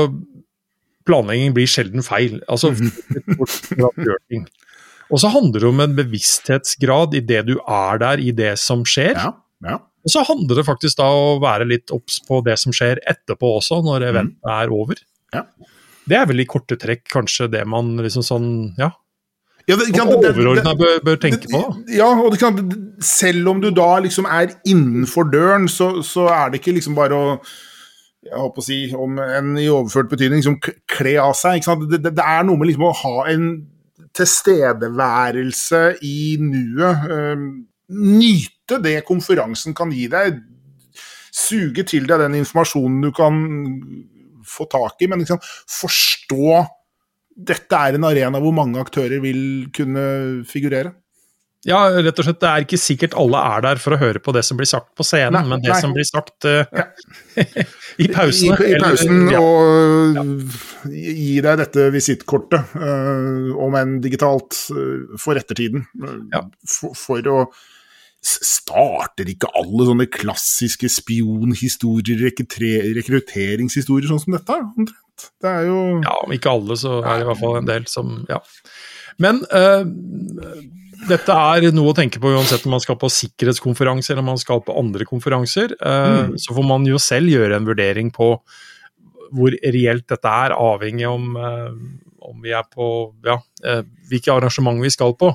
Planlegging 1.05 1.53
blir 1.53 1.70
sjelden 1.70 2.01
feil. 2.01 2.39
altså 2.50 2.74
Og 5.14 5.22
så 5.22 5.30
handler 5.34 5.62
det 5.62 5.70
om 5.70 5.82
en 5.84 5.98
bevissthetsgrad 5.98 7.16
i 7.18 7.22
det 7.26 7.44
du 7.50 7.56
er 7.62 8.02
der, 8.02 8.22
i 8.22 8.32
det 8.36 8.56
som 8.62 8.86
skjer. 8.88 9.14
Ja, 9.14 9.34
ja. 9.66 9.80
Og 10.06 10.14
så 10.14 10.22
handler 10.28 10.60
det 10.60 10.68
faktisk 10.68 11.00
da 11.00 11.08
å 11.10 11.38
være 11.42 11.66
litt 11.70 11.94
obs 11.94 12.20
på 12.28 12.40
det 12.46 12.60
som 12.62 12.74
skjer 12.76 13.02
etterpå 13.10 13.56
også, 13.58 13.82
når 13.86 14.06
eventet 14.12 14.38
mm. 14.38 14.52
er 14.54 14.74
over. 14.74 15.02
Ja. 15.34 15.46
Det 16.06 16.20
er 16.20 16.28
vel 16.30 16.44
i 16.44 16.50
korte 16.50 16.78
trekk 16.78 17.08
kanskje 17.10 17.50
det 17.54 17.64
man 17.70 17.96
liksom 17.98 18.26
sånn, 18.26 18.52
ja. 18.78 18.92
Ja, 19.66 19.80
det, 19.82 19.88
kan, 19.96 20.12
overordna 20.14 20.76
bør, 20.78 21.00
bør, 21.02 21.16
tenke 21.18 21.50
på. 21.50 21.60
Ja, 21.90 22.12
og 22.22 22.36
det 22.36 22.38
kan, 22.38 22.60
selv 23.02 23.50
om 23.50 23.64
du 23.64 23.72
da 23.74 23.96
liksom 24.06 24.28
er 24.30 24.52
innenfor 24.62 25.26
døren, 25.34 25.66
så, 25.66 26.04
så 26.06 26.28
er 26.30 26.54
det 26.54 26.62
ikke 26.62 26.76
liksom 26.78 26.98
bare 26.98 27.18
å 27.18 27.40
jeg 28.26 28.42
håper 28.42 28.62
å 28.62 28.66
si, 28.66 28.78
om 28.98 29.20
en 29.22 29.52
i 29.62 29.68
overført 29.70 30.10
betydning, 30.10 30.42
liksom 30.42 30.58
kle 30.90 31.16
av 31.22 31.36
seg. 31.38 31.66
Det, 31.86 32.00
det, 32.02 32.14
det, 32.18 32.26
er 32.26 32.46
noe 32.46 32.58
med 32.58 32.72
liksom 32.72 32.88
å 32.88 32.96
ha 33.04 33.26
en 33.30 33.50
tilstedeværelse 34.15 35.84
i 36.05 36.36
nuet. 36.41 37.07
Uh, 37.12 37.48
nyte 37.95 38.79
det 38.81 39.00
konferansen 39.07 39.75
kan 39.77 39.91
gi 39.93 40.07
deg. 40.12 40.39
Suge 41.36 41.84
til 41.88 42.07
deg 42.10 42.24
den 42.24 42.39
informasjonen 42.39 43.03
du 43.03 43.12
kan 43.15 43.41
få 44.45 44.67
tak 44.72 45.01
i, 45.03 45.10
men 45.12 45.22
liksom 45.22 45.41
forstå 45.41 46.63
dette 47.36 47.75
er 47.75 47.98
en 47.98 48.07
arena 48.07 48.39
hvor 48.39 48.55
mange 48.55 48.79
aktører 48.79 49.19
vil 49.24 49.67
kunne 49.75 50.05
figurere. 50.48 50.93
Ja, 51.65 51.79
rett 51.89 52.19
og 52.22 52.27
slett. 52.27 52.39
Det 52.43 52.50
er 52.50 52.65
ikke 52.65 52.77
sikkert 52.77 53.15
alle 53.17 53.41
er 53.41 53.63
der 53.65 53.79
for 53.81 53.95
å 53.95 54.00
høre 54.00 54.22
på 54.22 54.34
det 54.36 54.43
som 54.45 54.57
blir 54.60 54.69
sagt 54.69 54.91
på 54.98 55.05
scenen, 55.05 55.39
nei, 55.39 55.50
men 55.50 55.63
det 55.63 55.72
nei. 55.74 55.79
som 55.81 55.95
blir 55.95 56.05
sagt 56.05 56.45
uh, 56.45 56.62
ja. 56.69 56.86
i 58.03 58.10
pausen. 58.13 58.53
I, 58.53 58.74
i 58.75 58.81
pausen, 58.81 59.24
eller, 59.25 59.34
ja. 59.34 59.41
og 59.41 60.19
ja. 60.19 60.25
gi 60.93 61.39
deg 61.45 61.63
dette 61.63 61.88
visittkortet, 61.95 62.75
uh, 62.77 63.50
om 63.65 63.77
enn 63.79 63.98
digitalt, 64.03 64.60
uh, 64.75 65.15
for 65.22 65.41
ettertiden. 65.41 65.88
For, 66.69 66.93
for, 66.98 67.31
å 67.34 67.48
Starter 68.25 69.27
ikke 69.29 69.51
alle 69.53 69.86
sånne 69.86 70.07
klassiske 70.10 70.89
spionhistorier, 70.89 72.24
rekrutteringshistorier 72.98 74.10
sånn 74.10 74.24
som 74.24 74.34
dette? 74.34 74.55
Omtrent. 74.65 75.27
Det 75.43 75.51
er 75.51 75.67
jo 75.67 75.77
Ja, 76.01 76.15
om 76.24 76.34
ikke 76.34 76.55
alle, 76.57 76.74
så 76.79 76.95
er 77.03 77.19
det 77.19 77.27
i 77.27 77.29
hvert 77.29 77.41
fall 77.43 77.60
en 77.60 77.69
del 77.69 77.86
som 77.91 78.15
Ja. 78.31 78.39
Men 79.22 79.43
dette 81.10 81.36
er 81.36 81.68
noe 81.76 81.92
å 81.92 81.98
tenke 81.98 82.22
på 82.22 82.32
uansett 82.36 82.65
om 82.68 82.76
man 82.76 82.84
skal 82.84 82.98
på 83.00 83.10
sikkerhetskonferanse 83.12 84.13
eller 84.13 84.24
om 84.26 84.32
man 84.34 84.41
skal 84.41 84.63
på 84.65 84.76
andre 84.80 85.08
konferanser. 85.08 85.76
Uh, 85.80 86.32
mm. 86.32 86.38
Så 86.41 86.56
får 86.58 86.68
man 86.68 86.88
jo 86.89 87.02
selv 87.02 87.32
gjøre 87.32 87.60
en 87.60 87.68
vurdering 87.68 88.12
på 88.15 88.36
hvor 89.34 89.56
reelt 89.64 90.08
dette 90.12 90.32
er, 90.46 90.56
avhengig 90.56 91.08
om, 91.10 91.36
uh, 91.38 91.74
om 92.26 92.42
vi 92.42 92.54
er 92.58 92.66
på 92.72 92.88
ja, 93.26 93.38
uh, 93.66 93.82
hvilke 94.10 94.34
arrangement 94.34 94.82
vi 94.84 94.92
skal 94.94 95.16
på. 95.18 95.32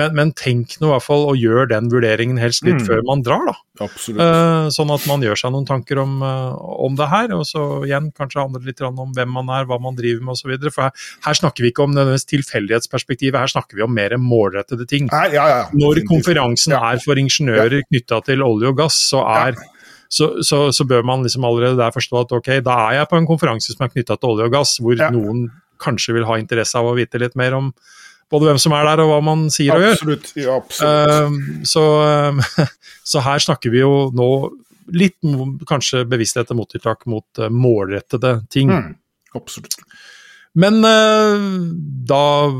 Men, 0.00 0.14
men 0.16 0.32
tenk 0.36 0.76
nå 0.80 0.88
i 0.88 0.92
hvert 0.94 1.04
fall 1.04 1.26
og 1.28 1.40
gjør 1.40 1.68
den 1.70 1.90
vurderingen 1.92 2.40
helst 2.40 2.64
litt 2.66 2.80
mm. 2.80 2.86
før 2.88 3.02
man 3.08 3.24
drar, 3.26 3.48
da. 3.50 3.56
Uh, 3.80 4.68
sånn 4.72 4.92
at 4.92 5.06
man 5.08 5.24
gjør 5.24 5.38
seg 5.40 5.54
noen 5.54 5.68
tanker 5.68 6.02
om, 6.02 6.18
om, 6.20 6.96
det 6.98 7.08
her. 7.12 7.32
Og 7.36 7.46
så 7.48 7.64
igjen 7.88 8.10
kanskje 8.16 8.44
handle 8.44 8.62
litt 8.66 8.82
om 8.84 9.00
hvem 9.16 9.34
man 9.38 9.52
er, 9.56 9.68
hva 9.68 9.80
man 9.82 9.98
driver 9.98 10.24
med 10.26 10.36
osv. 10.36 10.54
For 10.68 10.88
her, 10.88 11.08
her, 11.26 11.40
snakker 11.40 11.64
vi 11.64 11.72
ikke 11.72 11.86
om 11.86 11.96
nødvendigvis 11.96 12.28
tilfeldighetsperspektivet, 12.34 13.40
her 13.40 13.52
snakker 13.52 13.80
vi 13.80 13.86
om 13.86 13.94
mer 13.96 14.16
målrettede 14.20 14.88
ting. 14.90 15.08
Nei, 15.12 15.28
ja, 15.36 15.48
ja, 15.52 15.60
Når 15.76 16.04
konferansen 16.10 16.76
er 16.76 17.00
for 17.04 17.20
ingeniører 17.20 17.84
knytta 17.88 18.20
til 18.28 18.44
olje 18.44 18.72
og 18.72 18.80
gass, 18.84 19.00
så 19.10 19.24
er 19.28 19.56
så, 20.10 20.30
så, 20.42 20.64
så, 20.74 20.84
bør 20.90 21.04
man 21.06 21.22
liksom 21.22 21.44
allerede 21.46 21.78
der 21.78 21.94
forstå 21.94 22.24
at 22.24 22.32
ok, 22.34 22.48
da 22.66 22.76
er 22.88 22.98
jeg 22.98 23.10
på 23.12 23.18
en 23.20 23.28
konferanse 23.28 23.74
som 23.74 23.86
er 23.86 23.92
knytta 23.92 24.16
til 24.18 24.32
olje 24.32 24.48
og 24.48 24.54
gass, 24.56 24.76
hvor 24.82 24.98
ja. 24.98 25.10
noen 25.14 25.46
kanskje 25.80 26.16
vil 26.16 26.26
ha 26.28 26.38
interesse 26.40 26.78
av 26.78 26.88
å 26.90 26.96
vite 26.98 27.20
litt 27.22 27.36
mer 27.38 27.54
om 27.56 27.70
både 28.30 28.48
hvem 28.48 28.60
som 28.62 28.74
er 28.76 28.86
der 28.86 29.02
og 29.04 29.10
hva 29.10 29.20
man 29.26 29.46
sier 29.52 29.74
absolutt, 29.74 30.32
og 30.32 30.40
gjør. 30.40 30.48
Ja, 30.48 30.58
absolutt. 30.58 31.14
Uh, 31.14 31.62
så, 31.66 31.84
uh, 32.02 32.66
så, 33.12 33.22
her 33.26 33.46
snakker 33.46 33.74
vi 33.74 33.82
jo 33.82 33.94
nå 34.14 34.30
litt 34.98 35.18
kanskje 35.70 36.04
bevissthet 36.10 36.50
og 36.50 36.62
mottiltak 36.62 37.06
mot 37.10 37.42
uh, 37.42 37.50
målrettede 37.50 38.40
ting. 38.50 38.70
Mm, 38.74 38.94
absolutt. 39.38 39.78
Men 40.58 40.84
eh, 40.84 41.42
da 42.10 42.50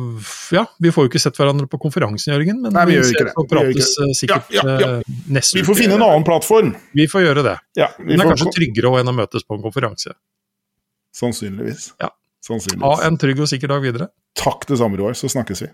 Ja, 0.55 0.65
vi 0.79 0.93
får 0.95 1.07
jo 1.07 1.11
ikke 1.11 1.23
sett 1.23 1.39
hverandre 1.39 1.67
på 1.71 1.81
konferansen, 1.83 2.33
Jørgen. 2.35 2.61
Men 2.63 2.75
Nei, 2.77 2.85
vi, 2.87 3.01
vi 3.03 3.19
det. 3.19 3.35
prates 3.51 3.91
eh, 3.99 4.13
sikkert 4.15 4.53
ja, 4.55 4.63
ja, 4.67 4.79
ja. 4.79 5.19
neste 5.27 5.59
uke. 5.59 5.63
Vi 5.63 5.67
får 5.67 5.81
finne 5.83 5.99
en 5.99 6.07
annen 6.07 6.27
plattform. 6.27 6.73
Vi 6.95 7.09
får 7.11 7.27
gjøre 7.27 7.47
det. 7.49 7.57
Ja, 7.81 7.91
det 7.99 8.19
er 8.19 8.31
kanskje 8.31 8.55
tryggere 8.55 8.95
enn 9.03 9.11
å 9.11 9.17
møtes 9.17 9.47
på 9.47 9.59
en 9.59 9.65
konferanse. 9.65 10.15
Sannsynligvis. 11.17 11.91
Ja. 11.99 12.13
Sannsynligvis. 12.47 12.87
Ha 12.87 13.09
en 13.09 13.19
trygg 13.21 13.43
og 13.43 13.51
sikker 13.51 13.75
dag 13.75 13.83
videre. 13.85 14.11
Takk 14.39 14.69
det 14.71 14.79
samme, 14.81 15.01
Roar. 15.01 15.19
Så 15.19 15.29
snakkes 15.33 15.67
vi. 15.67 15.73